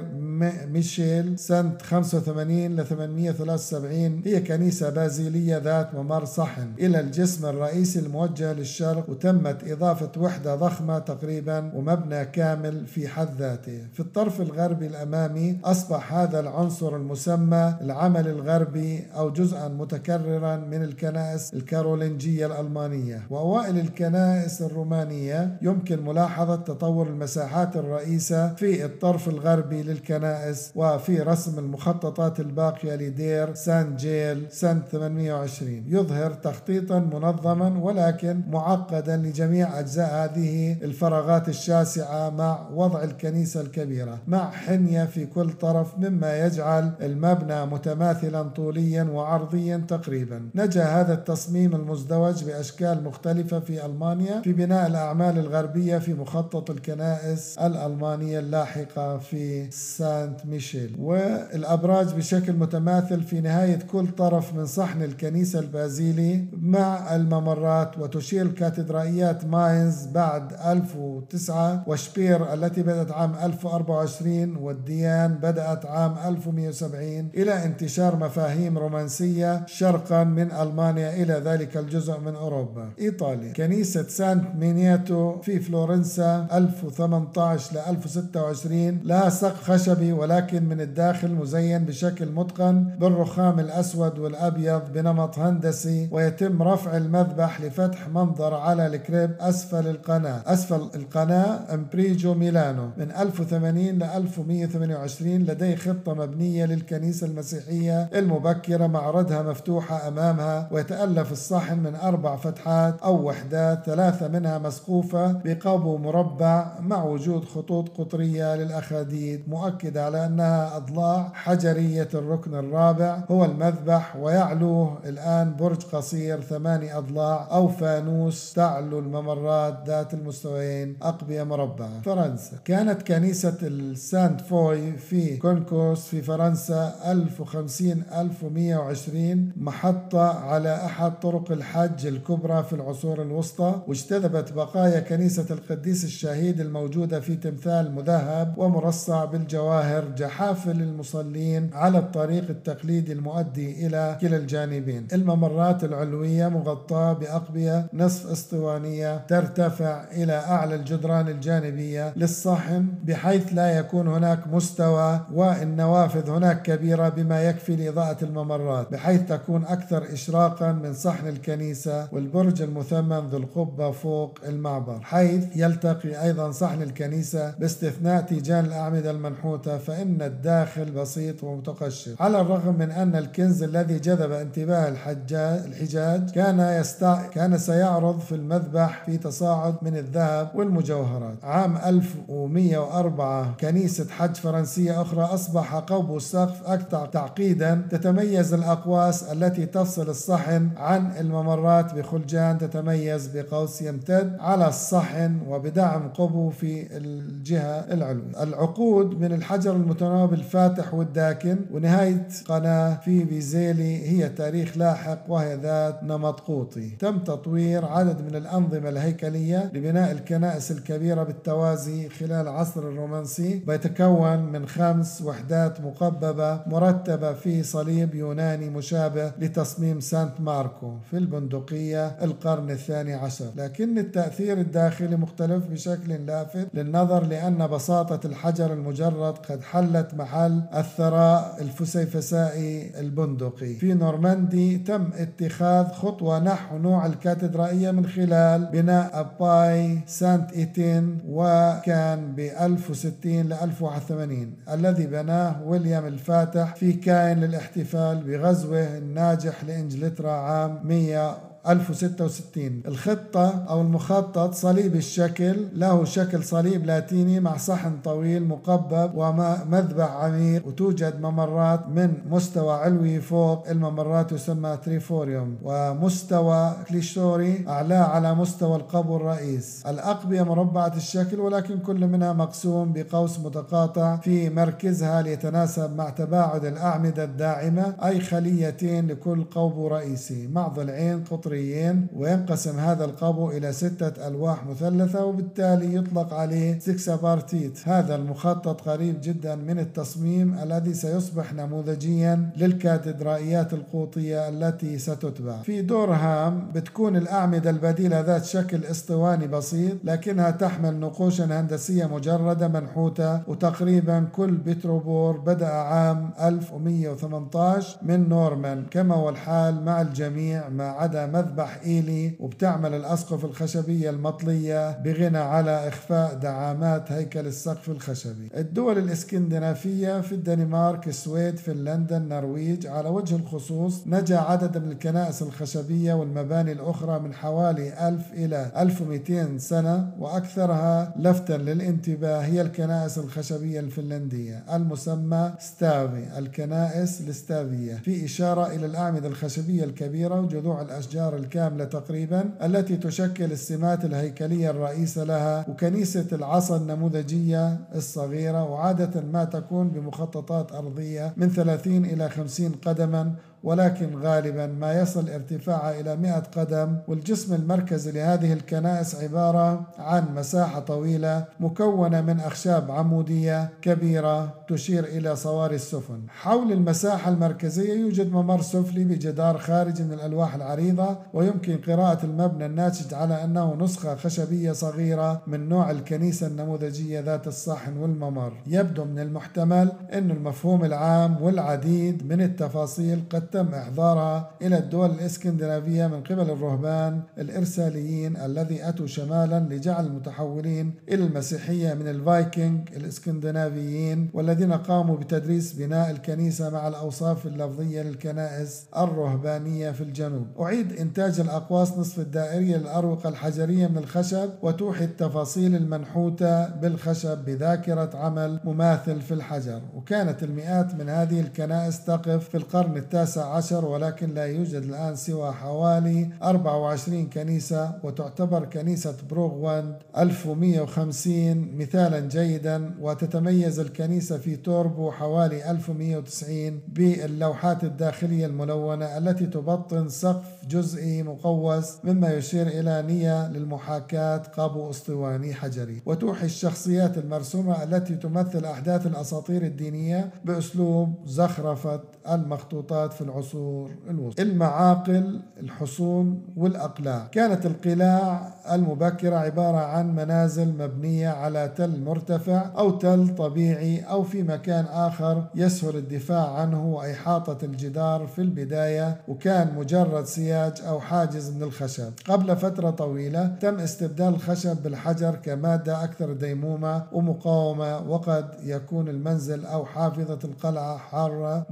ميشيل 0.73 1.39
سنة 1.39 1.73
85 1.83 2.77
ل 2.77 2.87
873 2.87 4.23
هي 4.25 4.41
كنيسة 4.41 4.91
بازيلية 4.91 5.59
ذات 5.59 5.95
ممر 5.95 6.25
صحن. 6.25 6.73
إلى 6.79 7.01
الجسم 7.01 7.47
الرئيسي 7.47 7.99
الموجه 7.99 8.53
للشرق 8.53 9.11
وتمت 9.11 9.71
إضافة 9.71 10.13
وحدة 10.17 10.55
ضخمة 10.55 10.99
تقريبا 10.99 11.73
ومبنى 11.75 12.25
كامل 12.25 12.87
في 12.87 13.09
حد 13.09 13.29
ذاته. 13.39 13.87
في 13.93 14.01
الطرف 14.01 14.41
الغربي 14.41 14.87
الأمامي 14.87 15.59
أصبح 15.65 16.15
هذا 16.15 16.41
العنصر 16.41 16.97
المسمى 16.97 17.75
العمل 17.81 18.29
الغربي 18.29 19.07
أو 19.17 19.31
جزءا 19.31 19.69
متكررا 19.69 20.57
من 20.57 20.83
الكنائس 20.83 21.55
الكارولينجية 21.55 22.47
الألمانية. 22.47 23.23
وأوائل 23.31 23.79
الكنائس 23.79 24.63
الرومانية 24.63 25.59
يمكن 25.63 26.05
ملاحظة 26.05 26.57
تطور 26.57 27.07
المساحات 27.07 27.77
الرئيسة 27.77 28.55
في 28.55 28.85
الطرف 28.85 29.29
الغربي 29.29 29.83
للكنائس 29.83 30.28
وفي 30.75 31.21
رسم 31.21 31.59
المخططات 31.59 32.41
الباقية 32.41 32.95
لدير 32.95 33.55
سان 33.55 33.97
جيل 33.97 34.47
سنة 34.51 34.83
820 34.93 35.85
يظهر 35.87 36.31
تخطيطا 36.31 36.99
منظما 36.99 37.79
ولكن 37.83 38.41
معقدا 38.51 39.17
لجميع 39.17 39.79
أجزاء 39.81 40.25
هذه 40.25 40.77
الفراغات 40.83 41.49
الشاسعة 41.49 42.31
مع 42.31 42.69
وضع 42.75 43.05
الكنيسة 43.05 43.61
الكبيرة 43.61 44.19
مع 44.27 44.51
حنية 44.51 45.05
في 45.05 45.27
كل 45.27 45.53
طرف 45.53 45.99
مما 45.99 46.47
يجعل 46.47 46.93
المبنى 47.03 47.67
متماثلا 47.67 48.43
طوليا 48.43 49.03
وعرضيا 49.05 49.85
تقريبا. 49.89 50.51
نجا 50.55 50.85
هذا 50.85 51.15
التصميم 51.15 51.75
المزدوج 51.75 52.45
بأشكال 52.45 53.05
مختلفة 53.05 53.61
في 53.61 53.87
ألمانيا 53.87 54.41
في 54.41 54.53
بناء 54.53 54.87
الأعمال 54.87 55.39
الغربية 55.39 55.99
في 55.99 56.15
مخطط 56.15 56.71
الكنائس 56.71 57.59
الألمانية 57.59 58.39
اللاحقة 58.39 59.19
في 59.19 59.71
سانت 60.19 60.47
ميشيل. 60.47 60.97
والأبراج 60.99 62.15
بشكل 62.15 62.53
متماثل 62.53 63.23
في 63.23 63.41
نهاية 63.41 63.79
كل 63.93 64.07
طرف 64.09 64.55
من 64.55 64.67
صحن 64.67 65.03
الكنيسة 65.03 65.59
البازيلي 65.59 66.45
مع 66.63 67.17
الممرات 67.17 67.99
وتشير 67.99 68.47
الكاتدرائيات 68.47 69.45
ماينز 69.45 70.07
بعد 70.07 70.53
1009 70.53 71.85
وشبير 71.87 72.55
التي 72.55 72.83
بدأت 72.83 73.13
عام 73.13 73.33
1024 73.45 74.57
والديان 74.57 75.35
بدأت 75.35 75.87
عام 75.87 76.15
1170 76.27 77.29
إلى 77.35 77.65
انتشار 77.65 78.17
مفاهيم 78.17 78.79
رومانسية 78.79 79.67
شرقا 79.67 80.25
من 80.25 80.53
ألمانيا 80.53 81.23
إلى 81.23 81.35
ذلك 81.45 81.77
الجزء 81.77 82.21
من 82.21 82.35
أوروبا. 82.35 82.91
إيطاليا. 83.01 83.53
كنيسة 83.53 84.03
سانت 84.09 84.45
مينياتو 84.57 85.41
في 85.41 85.61
فلورنسا 85.61 86.47
1018 86.53 87.75
ل 87.75 87.79
1026 87.79 89.01
لها 89.05 89.29
سقف 89.29 89.71
خشبي 89.71 90.08
ولكن 90.13 90.65
من 90.69 90.81
الداخل 90.81 91.31
مزين 91.35 91.85
بشكل 91.85 92.27
متقن 92.33 92.85
بالرخام 93.01 93.61
الأسود 93.61 94.19
والأبيض 94.19 94.93
بنمط 94.93 95.39
هندسي 95.39 96.09
ويتم 96.13 96.63
رفع 96.63 96.97
المذبح 96.97 97.61
لفتح 97.61 98.09
منظر 98.09 98.55
على 98.55 98.87
ال 98.87 98.94
crypt 98.94 99.31
أسفل 99.41 99.87
القناة. 99.87 100.43
أسفل 100.47 100.89
القناة 100.95 101.75
أمبريجو 101.75 102.35
ميلانو. 102.35 102.89
من 102.97 103.11
1080 103.11 103.99
ل 103.99 104.03
1128 104.03 105.33
لديه 105.39 105.77
خطة 105.77 106.15
مبنية 106.15 106.65
للكنيسة 106.67 107.27
المسيحية 107.27 108.03
المبكرة 108.15 108.87
معرضها 108.87 109.43
مفتوحة 109.43 110.09
أمامها 110.09 110.69
ويتألف 110.73 111.33
الصحن 111.33 111.79
من 111.79 111.95
أربع 111.95 112.37
فتحات 112.37 113.01
أو 113.03 113.29
وحدات 113.29 113.85
ثلاثة 113.87 114.29
منها 114.29 114.59
مسقوفة 114.59 115.33
بقبو 115.33 115.99
مربع 115.99 116.73
مع 116.81 117.05
وجود 117.05 117.45
خطوط 117.45 117.89
قطرية 117.89 118.57
للأخاديد 118.57 119.49
مؤكدة 119.49 119.98
على 119.99 120.27
أنها 120.27 120.77
أضلاع 120.77 121.31
حجرية 121.35 122.09
الركن 122.15 122.55
الرابع 122.55 123.21
هو 123.31 123.45
المذبح 123.45 124.17
ويعلوه 124.17 124.99
الآن 125.07 125.57
برج 125.57 125.83
قصير 125.93 126.41
ثماني 126.41 126.99
أضلاع 126.99 127.49
أو 127.53 127.69
فانوس 127.69 128.53
تعلو 128.53 128.99
الممرات 128.99 129.79
ذات 129.87 130.15
المستويين 130.15 130.97
أقبية 131.03 131.43
مربعة. 131.43 132.01
فرنسا. 132.05 132.57
كانت 132.65 133.03
كنيسة 133.03 133.59
السانت 133.63 134.41
فوي 134.41 134.93
في 134.97 135.37
كونكورس 135.37 136.07
في 136.07 136.23
فرنسا 136.23 136.95
1050 137.07 138.03
1120 138.17 139.53
محطة 139.57 140.29
على 140.45 140.75
أحد 140.85 141.21
طرق 141.21 141.53
الحج 141.53 142.07
الكبرى 142.07 142.63
في 142.63 142.73
العصور 142.73 143.23
الوسطى 143.23 143.75
واجتذبت 143.87 144.53
بقايا 144.53 145.01
كنيسة 145.01 145.47
القديس 145.51 146.05
الشهيد 146.05 146.61
الموجودة 146.61 147.21
في 147.21 147.37
تمثال 147.37 147.95
مذهب 147.95 148.55
ومرصع 148.59 149.25
بالجواهر. 149.25 149.88
جحافل 150.17 150.71
المصلين 150.71 151.71
على 151.75 151.99
الطريق 151.99 152.45
التقليدي 152.51 153.13
المؤدي 153.13 153.87
إلى 153.87 154.19
كلا 154.21 154.37
الجانبين. 154.37 155.07
الممرات 155.13 155.85
العلوية 155.85 156.49
مغطاة 156.49 157.13
بأقبية 157.13 157.87
نصف 157.93 158.27
أسطوانية 158.31 159.17
ترتفع 159.29 160.05
إلى 160.13 160.33
أعلى 160.33 160.75
الجدران 160.75 161.29
الجانبية 161.29 162.13
للصحن 162.17 162.87
بحيث 163.05 163.53
لا 163.53 163.79
يكون 163.79 164.09
هناك 164.09 164.47
مستوى 164.53 165.21
والنوافذ 165.35 166.31
هناك 166.31 166.63
كبيرة 166.63 167.09
بما 167.09 167.43
يكفي 167.43 167.77
لإضاءة 167.77 168.25
الممرات 168.25 168.93
بحيث 168.93 169.21
تكون 169.29 169.65
أكثر 169.65 170.13
إشراقا 170.13 170.73
من 170.73 170.93
صحن 170.95 171.29
الكنيسة 171.29 172.09
والبرج 172.13 172.63
المثمن 172.63 173.29
ذو 173.29 173.39
القبة 173.39 173.91
فوق 173.91 174.39
المعبر 174.49 175.01
حيث 175.03 175.45
يلتقي 175.57 176.23
أيضا 176.23 176.51
صحن 176.51 176.83
الكنيسة 176.83 177.55
باستثناء 177.59 178.23
تيجان 178.23 178.65
الأعمدة 178.65 179.11
المنحوتة 179.11 179.68
فإن 179.77 180.23
الداخل 180.23 180.91
بسيط 180.91 181.45
ومتقشف 181.45 182.23
على 182.23 182.41
الرغم 182.41 182.75
من 182.79 182.91
أن 182.91 183.17
الكنز 183.17 183.63
الذي 183.63 183.99
جذب 183.99 184.33
انتباه 184.33 184.89
الحجاج 184.89 185.61
الحجاج 185.67 186.31
كان 186.31 186.61
يستع... 186.81 187.27
كان 187.27 187.59
سيعرض 187.59 188.21
في 188.21 188.35
المذبح 188.35 189.03
في 189.07 189.17
تصاعد 189.19 189.75
من 189.83 189.97
الذهب 189.97 190.51
والمجوهرات. 190.55 191.45
عام 191.45 191.77
1104 191.77 193.55
كنيسة 193.61 194.07
حج 194.11 194.35
فرنسية 194.35 195.03
أخرى 195.03 195.23
أصبح 195.23 195.75
قوب 195.75 196.17
السقف 196.17 196.63
أكثر 196.67 197.07
تعقيدا 197.07 197.83
تتميز 197.91 198.55
الأقواس 198.55 199.23
التي 199.23 199.67
تفصل 199.67 200.09
الصحن 200.09 200.69
عن 200.77 201.13
الممرات 201.21 201.95
بخلجان 201.95 202.59
تتميز 202.59 203.27
بقوس 203.27 203.83
يمتد 203.83 204.37
على 204.41 204.69
الصحن 204.69 205.39
وبدعم 205.49 206.09
قبو 206.09 206.51
في 206.51 206.97
الجهة 206.97 207.85
العلوية. 207.93 208.43
العقود 208.43 209.21
من 209.21 209.33
الحجر 209.59 209.77
المتناوب 209.77 210.33
الفاتح 210.33 210.95
والداكن 210.95 211.59
ونهاية 211.73 212.29
قناة 212.49 212.95
في 212.95 213.25
بيزيلي 213.25 214.09
هي 214.09 214.29
تاريخ 214.29 214.77
لاحق 214.77 215.19
وهي 215.29 215.57
ذات 215.57 216.03
نمط 216.03 216.41
قوطي. 216.41 216.91
تم 216.91 217.19
تطوير 217.19 217.85
عدد 217.85 218.23
من 218.23 218.37
الأنظمة 218.37 218.89
الهيكلية 218.89 219.71
لبناء 219.75 220.13
الكنائس 220.13 220.71
الكبيرة 220.71 221.23
بالتوازي 221.23 222.09
خلال 222.09 222.33
العصر 222.33 222.81
الرومانسي 222.81 223.63
بيتكون 223.67 224.39
من 224.39 224.67
خمس 224.67 225.23
وحدات 225.23 225.81
مقببة 225.81 226.61
مرتبة 226.67 227.33
في 227.33 227.63
صليب 227.63 228.15
يوناني 228.15 228.71
مشابه 228.71 229.33
لتصميم 229.39 230.01
سانت 230.01 230.41
ماركو 230.41 230.93
في 231.11 231.19
البندقية 231.19 232.07
القرن 232.07 232.71
الثاني 232.71 233.15
عشر. 233.15 233.51
لكن 233.57 233.99
التأثير 233.99 234.59
الداخلي 234.59 235.17
مختلف 235.17 235.67
بشكل 235.67 236.27
لافت 236.27 236.69
للنظر 236.75 237.25
لأن 237.27 237.67
بساطة 237.67 238.27
الحجر 238.27 238.73
المجرد 238.73 239.39
قد 239.51 239.63
حلت 239.63 240.15
محل 240.15 240.63
الثراء 240.77 241.57
الفسيفسائي 241.61 243.01
البندقي. 243.01 243.75
في 243.75 243.95
نورماندي 243.95 244.79
تم 244.79 245.11
اتخاذ 245.15 245.87
خطوة 245.87 246.39
نحو 246.39 246.79
نوع 246.79 247.07
الكاتدرائية 247.07 247.91
من 247.91 248.07
خلال 248.07 248.67
بناء 248.73 249.11
abbey 249.21 249.99
سانت 250.07 250.53
إيتين 250.53 251.19
وكان 251.29 252.33
ب 252.37 252.41
1060 252.41 253.43
ل 253.43 253.53
1081 253.53 254.55
الذي 254.73 255.07
بناه 255.07 255.63
ويليام 255.67 256.07
الفاتح 256.07 256.75
في 256.75 256.93
كاين 256.93 257.41
للاحتفال 257.41 258.23
بغزوه 258.27 258.97
الناجح 258.99 259.65
لإنجلترا 259.65 260.31
عام 260.33 260.81
100 260.85 261.48
1066 261.69 262.83
الخطة 262.87 263.65
أو 263.69 263.81
المخطط 263.81 264.55
صليب 264.55 264.97
الشكل 264.97 265.57
له 265.75 266.05
شكل 266.05 266.45
صليب 266.45 266.87
لاتيني 266.87 267.41
مع 267.41 267.57
صحن 267.57 267.93
طويل 268.05 268.45
مقبب 268.49 269.11
ومذبح 269.15 270.11
عميق 270.11 270.67
وتوجد 270.67 271.21
ممرات 271.21 271.89
من 271.89 272.15
مستوى 272.31 272.73
علوي 272.73 273.21
فوق 273.21 273.69
الممرات 273.71 274.33
يسمى 274.33 274.79
triforium 274.85 275.57
ومستوى 275.63 276.73
clerestory 276.89 277.65
أعلاه 277.69 278.05
على 278.05 278.35
مستوى 278.35 278.77
القبو 278.77 279.17
الرئيس. 279.17 279.83
الأقبية 279.87 280.43
مربعة 280.43 280.93
الشكل 280.97 281.41
ولكن 281.41 281.79
كل 281.79 282.07
منها 282.07 282.33
مقسوم 282.33 282.93
بقوس 282.93 283.39
متقاطع 283.39 284.17
في 284.17 284.51
مركزها 284.51 285.23
ليتناسب 285.23 285.97
مع 285.97 286.11
تباعد 286.11 286.65
الأعمدة 286.65 287.25
الداعمة 287.25 287.95
أي 288.05 288.21
خليتين 288.21 289.07
لكل 289.07 289.45
قبو 289.45 289.87
رئيسي. 289.93 290.47
مع 290.47 290.69
ضلعين 290.69 291.25
قطري 291.25 291.58
البحريين 291.59 292.07
وينقسم 292.17 292.79
هذا 292.79 293.05
القبو 293.05 293.51
إلى 293.51 293.73
ستة 293.73 294.29
ألواح 294.29 294.67
مثلثة 294.67 295.25
وبالتالي 295.25 295.95
يطلق 295.95 296.35
عليه 296.35 296.79
sexpartite 296.79 297.79
هذا 297.89 298.15
المخطط 298.15 298.81
قريب 298.89 299.21
جدا 299.23 299.55
من 299.55 299.79
التصميم 299.79 300.59
الذي 300.63 300.95
سيصبح 300.95 301.53
نموذجيا 301.53 302.51
للكاتدرائيات 302.57 303.73
القوطية 303.73 304.49
التي 304.49 304.99
ستتبع. 304.99 305.63
في 305.63 305.83
دورهام 305.83 306.71
بتكون 306.75 307.17
الأعمدة 307.17 307.71
البديلة 307.71 308.21
ذات 308.21 308.45
شكل 308.45 308.85
اسطواني 308.85 309.47
بسيط 309.47 309.97
لكنها 310.05 310.51
تحمل 310.51 311.01
نقوشا 311.01 311.61
هندسية 311.61 312.07
مجردة 312.07 312.69
منحوتة 312.69 313.41
وتقريبا 313.49 314.29
كل 314.33 314.51
بتروبور 314.51 315.37
بدأ 315.37 315.69
عام 315.69 316.31
1118 316.43 317.99
من 318.03 318.29
نورمان. 318.29 318.85
كما 318.91 319.15
هو 319.15 319.29
الحال 319.29 319.85
مع 319.85 320.01
الجميع 320.01 320.69
ما 320.69 320.89
عدا 320.89 321.27
مذبح 321.39 321.81
إيلي 321.87 322.33
وبتعمل 322.41 322.95
الأسقف 322.95 323.45
الخشبية 323.45 324.11
المطلية 324.11 324.99
بغنى 324.99 325.39
على 325.39 325.89
إخفاء 325.89 326.35
دعامات 326.35 327.13
هيكل 327.13 327.47
السقف 327.47 327.89
الخشبي. 327.91 328.49
الدول 328.57 328.99
الإسكندنافية 328.99 330.21
في 330.21 330.33
الدنمارك 330.33 331.09
السويد 331.09 331.57
فنلندا 331.59 332.17
النرويج 332.17 332.87
على 332.87 333.09
وجه 333.09 333.37
الخصوص 333.37 334.03
نجا 334.07 334.39
عدد 334.39 334.79
من 334.79 334.93
الكنائس 334.93 335.43
الخشبية 335.43 336.15
والمباني 336.15 336.73
الأخرى 336.73 337.19
من 337.21 337.35
حوالي 337.35 338.09
1000 338.09 338.33
إلى 338.33 338.73
1200 338.77 339.59
سنة 339.59 340.11
وأكثرها 340.19 341.15
لفتا 341.17 341.53
للانتباه 341.53 342.41
هي 342.41 342.61
الكنائس 342.61 343.19
الخشبية 343.19 343.81
الفنلندية. 343.81 344.65
المسمى 344.73 345.53
ستافي 345.59 346.39
الكنائس 346.39 347.21
الستافية. 347.21 347.95
في 347.95 348.25
إشارة 348.25 348.67
إلى 348.67 348.87
الأعمدة 348.87 349.29
الخشبية 349.29 349.85
الكبيرة 349.85 350.41
وجذوع 350.41 350.83
الأشجار 350.83 351.28
الأشجار 351.29 351.37
الكاملة 351.37 351.85
تقريبا 351.85 352.51
التي 352.63 352.97
تشكل 352.97 353.53
السمات 353.53 354.05
الهيكلية 354.05 354.71
الرئيسة 354.71 355.25
لها 355.25 355.65
وكنيسة 355.69 356.27
العصا 356.33 356.77
النموذجية 356.77 357.79
الصغيرة 357.95 358.65
وعادة 358.65 359.21
ما 359.21 359.45
تكون 359.45 359.89
بمخططات 359.89 360.73
أرضية 360.73 361.33
من 361.37 361.49
30 361.49 362.05
إلى 362.05 362.29
50 362.29 362.73
قدما 362.73 363.33
ولكن 363.65 364.19
غالبا 364.19 364.67
ما 364.67 365.01
يصل 365.01 365.29
ارتفاعها 365.29 366.01
إلى 366.01 366.17
100 366.17 366.39
قدم. 366.57 366.97
والجسم 367.09 367.55
المركزي 367.55 368.13
لهذه 368.13 368.53
الكنائس 368.53 369.15
عبارة 369.15 369.87
عن 369.99 370.35
مساحة 370.35 370.81
طويلة 370.81 371.45
مكونة 371.61 372.21
من 372.21 372.41
أخشاب 372.41 372.91
عمودية 372.91 373.71
كبيرة 373.83 374.55
تشير 374.69 375.05
إلى 375.05 375.37
صواري 375.37 375.75
السفن. 375.75 376.21
حول 376.29 376.73
المساحة 376.73 377.31
المركزية 377.31 377.95
يوجد 377.95 378.33
ممر 378.33 378.63
سفلي 378.63 379.05
بجدار 379.05 379.59
خارجي 379.59 380.03
من 380.03 380.13
الألواح 380.13 380.55
العريضة 380.55 381.17
ويمكن 381.35 381.77
قراءة 381.77 382.25
المبنى 382.27 382.67
الناتج 382.67 383.15
على 383.15 383.45
أنه 383.45 383.75
نسخة 383.75 384.15
خشبية 384.15 384.73
صغيرة 384.73 385.43
من 385.47 385.69
نوع 385.69 385.91
الكنيسة 385.91 386.47
النموذجية 386.47 387.21
ذات 387.21 387.47
الصحن 387.47 387.97
والممر. 387.97 388.53
يبدو 388.67 389.05
من 389.05 389.19
المحتمل 389.19 389.93
أن 390.13 390.31
المفهوم 390.31 390.85
العام 390.85 391.43
والعديد 391.43 392.27
من 392.33 392.41
التفاصيل 392.41 393.23
قد 393.31 393.48
تم 393.53 393.75
إحضارها 393.75 394.51
إلى 394.63 394.79
الدول 394.79 395.11
الإسكندنافية 395.11 396.07
من 396.07 396.23
قبل 396.23 396.51
الرهبان 396.51 397.23
الإرساليين 397.39 398.37
الذي 398.37 398.89
أتوا 398.89 399.07
شمالا 399.07 399.61
لجعل 399.71 400.07
المتحولين 400.07 400.95
إلى 401.09 401.25
المسيحية 401.25 401.95
من 401.95 402.09
الفايكنج 402.09 402.89
الإسكندنافيين 402.97 404.31
والذين 404.35 404.73
قاموا 404.73 405.17
بتدريس 405.17 405.73
بناء 405.73 406.11
الكنيسة 406.11 406.71
مع 406.71 406.89
الأوصاف 406.89 407.47
اللفظية 407.47 408.03
للكنائس 408.03 408.87
الرهبانية 408.97 409.91
في 409.91 410.01
الجنوب. 410.01 410.47
أعيد 410.61 410.93
إنتاج 410.93 411.41
الأقواس 411.41 411.99
نصف 411.99 412.19
الدائرية 412.19 412.77
للأروقة 412.77 413.29
الحجرية 413.29 413.87
من 413.87 413.99
الخشب 413.99 414.51
وتوحي 414.63 415.05
التفاصيل 415.05 415.75
المنحوتة 415.75 416.67
بالخشب 416.67 417.45
بذاكرة 417.45 418.11
عمل 418.15 418.61
مماثل 418.65 419.21
في 419.21 419.35
الحجر. 419.35 419.81
وكانت 419.95 420.43
المئات 420.43 420.95
من 420.95 421.09
هذه 421.09 421.41
الكنائس 421.41 422.05
تقف 422.05 422.49
في 422.49 422.57
القرن 422.57 422.97
التاسع 422.97 423.38
عشر 423.45 423.85
ولكن 423.85 424.35
لا 424.35 424.45
يوجد 424.45 424.83
الآن 424.83 425.17
سوى 425.17 425.53
حوالي 425.53 426.31
24 426.43 427.27
كنيسة 427.27 427.95
وتعتبر 428.05 428.65
كنيسة 428.65 429.15
بروغواند 429.31 429.97
1150 430.19 431.77
مثالا 431.79 432.21
جيدا 432.21 432.95
وتتميز 433.01 433.81
الكنيسة 433.81 434.39
في 434.39 434.57
توربو 434.57 435.11
حوالي 435.11 435.71
1190 435.71 436.81
باللوحات 436.89 437.85
الداخلية 437.85 438.47
الملونة 438.47 439.19
التي 439.19 439.47
تبطن 439.47 440.09
سقف 440.09 440.45
جزئي 440.69 441.23
مقوس 441.23 441.97
مما 442.05 442.33
يشير 442.33 442.67
إلى 442.67 443.03
نية 443.07 443.49
للمحاكاة 443.49 444.37
قابو 444.37 444.91
أسطواني 444.91 445.55
حجري. 445.55 446.03
وتوحي 446.07 446.47
الشخصيات 446.47 447.19
المرسومة 447.19 447.83
التي 447.83 448.15
تمثل 448.15 448.65
أحداث 448.65 449.07
الأساطير 449.07 449.63
الدينية 449.63 450.31
بأسلوب 450.45 451.15
زخرفة 451.27 452.01
المخطوطات 452.35 453.13
في 453.13 453.21
العصور 453.21 453.91
الوسطى. 454.11 454.43
المعاقل 454.43 455.41
الحصون 455.61 456.43
والأقلاع. 456.57 457.27
كانت 457.33 457.67
القلاع 457.67 458.55
المبكرة 458.73 459.37
عبارة 459.37 459.77
عن 459.79 460.15
منازل 460.15 460.69
مبنية 460.69 461.29
على 461.29 461.73
تل 461.77 462.01
مرتفع 462.05 462.71
أو 462.79 462.91
تل 462.91 463.35
طبيعي 463.39 464.01
أو 464.01 464.23
في 464.23 464.43
مكان 464.43 464.85
آخر 464.85 465.45
يسهل 465.55 465.97
الدفاع 465.97 466.55
عنه 466.55 466.87
وإحاطة 466.87 467.65
الجدار 467.65 468.27
في 468.27 468.43
البداية 468.43 469.21
وكان 469.29 469.75
مجرد 469.77 470.25
سياج 470.25 470.83
أو 470.89 471.01
حاجز 471.01 471.51
من 471.51 471.63
الخشب. 471.63 472.13
قبل 472.29 472.57
فترة 472.57 472.91
طويلة 472.91 473.47
تم 473.61 473.75
استبدال 473.79 474.29
الخشب 474.29 474.83
بالحجر 474.83 475.35
كمادة 475.35 476.05
أكثر 476.05 476.33
ديمومة 476.33 477.03
ومقاومة 477.13 477.99
وقد 477.99 478.49
يكون 478.63 479.09
المنزل 479.09 479.65
أو 479.67 479.85
حافظة 479.87 480.39
القلعة 480.45 480.97
حارة 480.97 481.67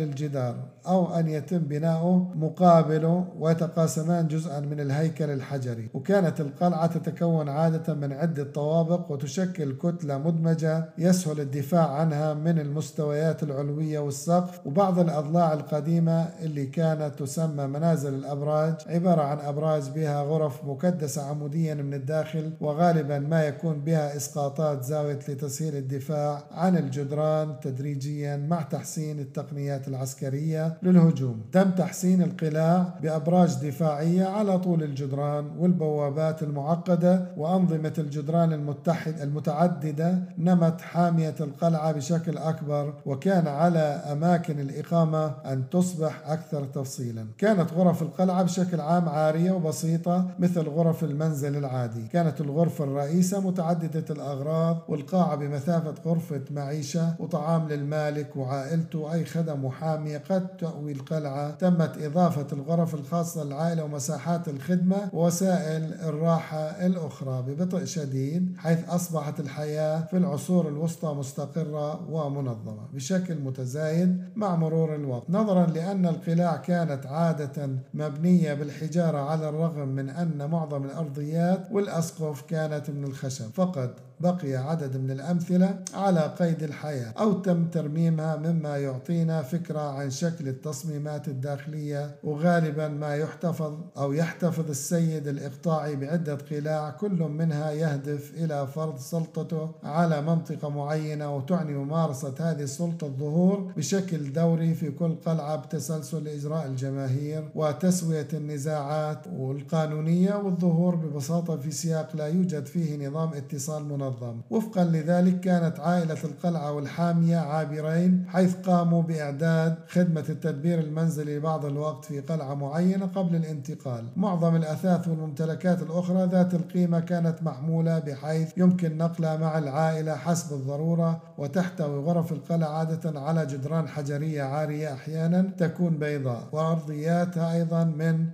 داخل 0.00 0.10
الجدار 0.10 0.54
أو 0.86 1.14
أن 1.14 1.28
يتم 1.28 1.58
بناؤه 1.58 2.32
مقابله 2.34 3.24
ويتقاسمان 3.38 4.28
جزءا 4.28 4.60
من 4.60 4.80
الهيكل 4.80 5.30
الحجري. 5.30 5.88
وكانت 5.94 6.40
القلعة 6.40 6.86
تتكون 6.86 7.48
عادة 7.48 7.94
من 7.94 8.12
عدة 8.12 8.44
طوابق 8.44 9.12
وتشكل 9.12 9.76
كتلة 9.76 10.18
مدمجة 10.18 10.88
يسهل 10.98 11.40
الدفاع 11.40 11.90
عنها 11.90 12.34
من 12.34 12.58
المستويات 12.58 13.42
العلوية 13.42 13.98
والسقف 13.98 14.66
وبعض 14.66 14.98
الأضلاع 14.98 15.52
القديمة 15.52 16.28
اللي 16.42 16.66
كانت 16.66 17.18
تسمى 17.18 17.66
منازل 17.66 18.14
الأبراج 18.14 18.74
عبارة 18.86 19.22
عن 19.22 19.38
أبراج 19.38 19.90
بها 19.90 20.22
غرف 20.22 20.64
مكدسة 20.64 21.22
عموديا 21.22 21.74
من 21.74 21.94
الداخل 21.94 22.52
وغالبا 22.60 23.18
ما 23.18 23.44
يكون 23.44 23.80
بها 23.80 24.16
إسقاطات 24.16 24.82
زاوية 24.84 25.18
لتسهيل 25.28 25.76
الدفاع 25.76 26.42
عن 26.50 26.76
الجدران 26.76 27.60
تدريجيا 27.62 28.36
مع 28.36 28.62
تحسين 28.62 29.18
التقنيات 29.18 29.88
العسكرية 29.90 30.78
للهجوم. 30.82 31.40
تم 31.52 31.70
تحسين 31.70 32.22
القلاع 32.22 32.94
بأبراج 33.02 33.54
دفاعية 33.54 34.24
على 34.24 34.58
طول 34.58 34.82
الجدران 34.82 35.50
والبوابات 35.58 36.42
المعقدة 36.42 37.26
وأنظمة 37.36 37.92
الجدران 37.98 38.52
المتحد 38.52 39.20
المتعددة 39.20 40.18
نمت 40.38 40.80
حامية 40.80 41.34
القلعة 41.40 41.92
بشكل 41.92 42.38
أكبر 42.38 42.94
وكان 43.06 43.46
على 43.46 43.78
أماكن 44.12 44.60
الإقامة 44.60 45.26
أن 45.46 45.70
تصبح 45.70 46.22
أكثر 46.26 46.64
تفصيلا. 46.64 47.26
كانت 47.38 47.72
غرف 47.72 48.02
القلعة 48.02 48.42
بشكل 48.42 48.80
عام 48.80 49.08
عارية 49.08 49.52
وبسيطة 49.52 50.26
مثل 50.38 50.68
غرف 50.68 51.04
المنزل 51.04 51.56
العادي. 51.56 52.06
كانت 52.12 52.40
الغرفة 52.40 52.84
الرئيسة 52.84 53.40
متعددة 53.40 54.04
الأغراض 54.10 54.78
والقاعة 54.88 55.36
بمثابة 55.36 55.94
غرفة 56.06 56.40
معيشة 56.50 57.14
وطعام 57.18 57.68
للمالك 57.68 58.36
وعائلته 58.36 59.12
أي 59.12 59.24
خدم 59.24 59.64
وحامية 59.80 60.22
قد 60.30 60.56
تأوي 60.56 60.92
القلعة 60.92 61.50
تمت 61.50 61.98
إضافة 61.98 62.46
الغرف 62.52 62.94
الخاصة 62.94 63.44
للعائلة 63.44 63.84
ومساحات 63.84 64.48
الخدمة 64.48 64.96
ووسائل 65.12 65.94
الراحة 65.94 66.58
الأخرى 66.58 67.42
ببطء 67.42 67.84
شديد 67.84 68.56
حيث 68.58 68.88
أصبحت 68.88 69.40
الحياة 69.40 70.00
في 70.00 70.16
العصور 70.16 70.68
الوسطى 70.68 71.14
مستقرة 71.14 72.10
ومنظمة 72.10 72.86
بشكل 72.94 73.34
متزايد 73.34 74.24
مع 74.36 74.56
مرور 74.56 74.94
الوقت. 74.94 75.30
نظرا 75.30 75.66
لأن 75.66 76.06
القلاع 76.06 76.56
كانت 76.56 77.06
عادة 77.06 77.68
مبنية 77.94 78.54
بالحجارة 78.54 79.18
على 79.18 79.48
الرغم 79.48 79.88
من 79.88 80.10
أن 80.10 80.50
معظم 80.50 80.84
الأرضيات 80.84 81.68
والأسقف 81.72 82.42
كانت 82.42 82.90
من 82.90 83.04
الخشب 83.04 83.50
فقد 83.54 83.90
بقي 84.20 84.56
عدد 84.56 84.96
من 84.96 85.10
الأمثلة 85.10 85.78
على 85.94 86.34
قيد 86.38 86.62
الحياة 86.62 87.12
أو 87.18 87.32
تم 87.32 87.64
ترميمها 87.64 88.36
مما 88.36 88.76
يعطينا 88.76 89.42
فكرة 89.42 89.80
عن 89.80 90.10
شكل 90.10 90.48
التصميمات 90.48 91.28
الداخلية 91.28 92.14
وغالبا 92.24 92.88
ما 92.88 93.16
يحتفظ 93.16 93.78
أو 93.98 94.12
يحتفظ 94.12 94.70
السيد 94.70 95.28
الإقطاعي 95.28 95.96
بعدة 95.96 96.34
قلاع 96.34 96.90
كل 96.90 97.22
منها 97.22 97.70
يهدف 97.70 98.32
إلى 98.34 98.66
فرض 98.66 98.98
سلطته 98.98 99.70
على 99.84 100.22
منطقة 100.22 100.68
معينة 100.68 101.36
وتعني 101.36 101.72
ممارسة 101.72 102.34
هذه 102.40 102.62
السلطة 102.62 103.06
الظهور 103.06 103.72
بشكل 103.76 104.32
دوري 104.32 104.74
في 104.74 104.90
كل 104.90 105.14
قلعة 105.26 105.56
بتسلسل 105.56 106.28
إجراء 106.28 106.66
الجماهير 106.66 107.48
وتسوية 107.54 108.28
النزاعات 108.34 109.26
والقانونية 109.32 110.34
والظهور 110.34 110.94
ببساطة 110.94 111.56
في 111.56 111.70
سياق 111.70 112.16
لا 112.16 112.26
يوجد 112.26 112.66
فيه 112.66 113.08
نظام 113.08 113.32
اتصال 113.32 113.84
منظم. 113.84 114.09
منظم 114.10 114.40
وفقا 114.50 114.84
لذلك 114.84 115.40
كانت 115.40 115.80
عائلة 115.80 116.16
القلعة 116.24 116.72
والحامية 116.72 117.36
عابرين 117.36 118.24
حيث 118.28 118.54
قاموا 118.54 119.02
بإعداد 119.02 119.74
خدمة 119.88 120.24
التدبير 120.28 120.78
المنزلي 120.80 121.38
بعض 121.40 121.64
الوقت 121.64 122.04
في 122.04 122.20
قلعة 122.20 122.54
معينة 122.54 123.06
قبل 123.06 123.36
الانتقال. 123.36 124.04
معظم 124.16 124.56
الأثاث 124.56 125.08
والممتلكات 125.08 125.82
الأخرى 125.82 126.26
ذات 126.26 126.54
القيمة 126.54 127.00
كانت 127.00 127.42
محمولة 127.42 127.98
بحيث 127.98 128.48
يمكن 128.56 128.98
نقلها 128.98 129.36
مع 129.36 129.58
العائلة 129.58 130.16
حسب 130.16 130.52
الضرورة 130.52 131.22
وتحتوي 131.38 132.02
غرف 132.04 132.32
القلعة 132.32 132.68
عادة 132.68 133.20
على 133.20 133.46
جدران 133.46 133.88
حجرية 133.88 134.42
عارية 134.42 134.92
أحيانا 134.92 135.50
تكون 135.58 135.98
بيضاء. 135.98 136.42
وأرضياتها 136.52 137.52
أيضا 137.52 137.84
من 137.84 138.26